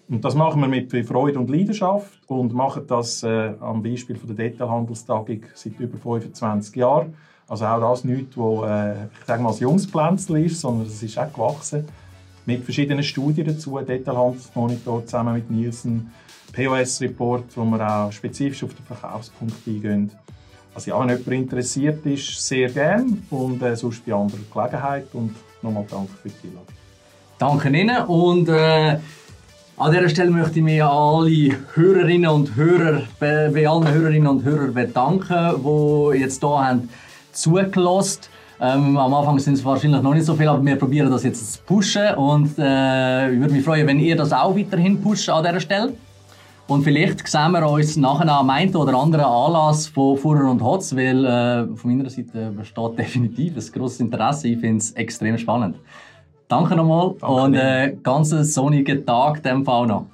Und 0.08 0.24
das 0.24 0.36
machen 0.36 0.62
wir 0.62 0.68
mit 0.68 0.91
Freude 1.08 1.39
und 1.39 1.50
Leidenschaft 1.50 2.20
und 2.27 2.53
machen 2.53 2.84
das 2.86 3.24
äh, 3.24 3.53
am 3.60 3.82
Beispiel 3.82 4.18
von 4.18 4.36
der 4.36 4.50
Detailhandelstagung 4.50 5.41
seit 5.56 5.80
über 5.80 5.98
25 5.98 6.75
Jahren. 6.75 7.15
Also 7.48 7.65
auch 7.65 7.80
das 7.80 8.03
nichts, 8.03 8.38
wo 8.38 8.65
äh, 8.65 8.91
ich 8.91 9.25
sage 9.25 9.41
mal, 9.41 9.51
ein 9.51 9.58
Jungspflänzchen 9.58 10.36
ist, 10.46 10.62
sondern 10.62 10.86
es 10.86 11.01
ist 11.01 11.18
auch 11.18 11.34
gewachsen 11.34 11.88
mit 12.46 12.64
verschiedenen 12.64 13.04
Studien 13.04 13.48
dazu, 13.48 13.80
Detailhandelsmonitor 13.80 15.06
zusammen 15.06 15.36
mit 15.36 15.52
Nielsen, 15.52 16.12
POS-Report, 16.54 17.46
wo 17.56 17.64
wir 17.64 17.90
auch 17.90 18.12
spezifisch 18.12 18.64
auf 18.64 18.74
den 18.74 18.86
Verkaufspunkt 18.86 19.56
eingehen. 19.68 20.12
Also 20.74 20.92
ja, 20.92 21.00
wenn 21.00 21.10
jemand 21.10 21.28
interessiert 21.28 22.06
ist, 22.06 22.48
sehr 22.48 22.70
gerne 22.70 23.18
und 23.30 23.62
äh, 23.62 23.76
sonst 23.76 24.06
bei 24.06 24.14
anderer 24.14 24.40
Gelegenheit. 24.54 25.08
Und 25.14 25.36
nochmal 25.62 25.86
danke 25.90 26.14
für 26.22 26.30
die 26.30 26.48
Einladung. 26.48 26.76
Danke 27.38 27.70
Ihnen. 27.70 28.06
Und 28.06 28.50
äh, 28.50 28.98
an 29.78 29.92
dieser 29.92 30.10
Stelle 30.10 30.32
möchte 30.32 30.60
ich 30.60 30.64
mich 30.64 30.84
alle 30.84 31.58
Hörerinnen 31.74 32.30
und 32.30 32.56
Hörer, 32.56 33.04
bei, 33.20 33.68
allen 33.68 33.92
Hörerinnen 33.92 34.28
und 34.28 34.44
Hörern 34.44 34.74
bedanken, 34.74 35.56
die 35.64 36.20
jetzt 36.20 36.42
hier 36.42 36.50
haben 36.50 36.90
zugelassen 37.32 38.22
ähm, 38.62 38.96
am 38.96 39.13
Anfang 39.13 39.39
sind 39.39 39.56
es 39.56 39.65
wahrscheinlich 39.65 40.03
noch 40.03 40.13
nicht 40.13 40.25
so 40.25 40.36
viel, 40.36 40.48
aber 40.48 40.63
wir 40.63 40.75
probieren 40.75 41.10
das 41.10 41.24
jetzt 41.24 41.53
zu 41.53 41.60
pushen 41.63 42.13
und 42.13 42.60
äh, 42.60 43.34
ich 43.34 43.39
würde 43.39 43.53
mich 43.56 43.65
freuen, 43.65 43.88
wenn 43.88 44.00
ihr 44.00 44.15
das 44.15 44.32
auch 44.32 44.56
weiterhin 44.56 45.01
pusht 45.01 45.30
an 45.30 45.44
dieser 45.44 45.60
Stelle. 45.60 45.94
Und 46.68 46.84
vielleicht 46.84 47.27
sehen 47.27 47.51
wir 47.53 47.68
uns 47.68 47.98
nachher 47.98 48.32
am 48.32 48.50
einen 48.51 48.74
oder 48.75 48.94
anderen 48.94 49.25
Anlass 49.25 49.88
von 49.88 50.15
Fuhrer 50.15 50.50
und 50.50 50.63
Hotz, 50.63 50.96
weil 50.96 51.25
äh, 51.25 51.75
von 51.75 51.98
meiner 51.98 52.10
Seite 52.10 52.51
besteht 52.56 52.98
definitiv 53.00 53.58
ein 53.58 53.72
grosses 53.74 54.00
Interesse. 54.00 54.50
Ich 54.50 54.60
finde 54.60 54.77
es 54.77 54.91
extrem 54.91 55.39
spannend. 55.39 55.77
Danke 56.48 56.75
nochmal 56.75 57.15
Danke 57.20 57.25
und 57.25 57.56
äh, 57.56 57.98
ganz 58.03 58.30
sonnigen 58.30 59.03
Tag 59.06 59.41
dem 59.41 59.65
Fall 59.65 59.88
noch. 59.88 60.05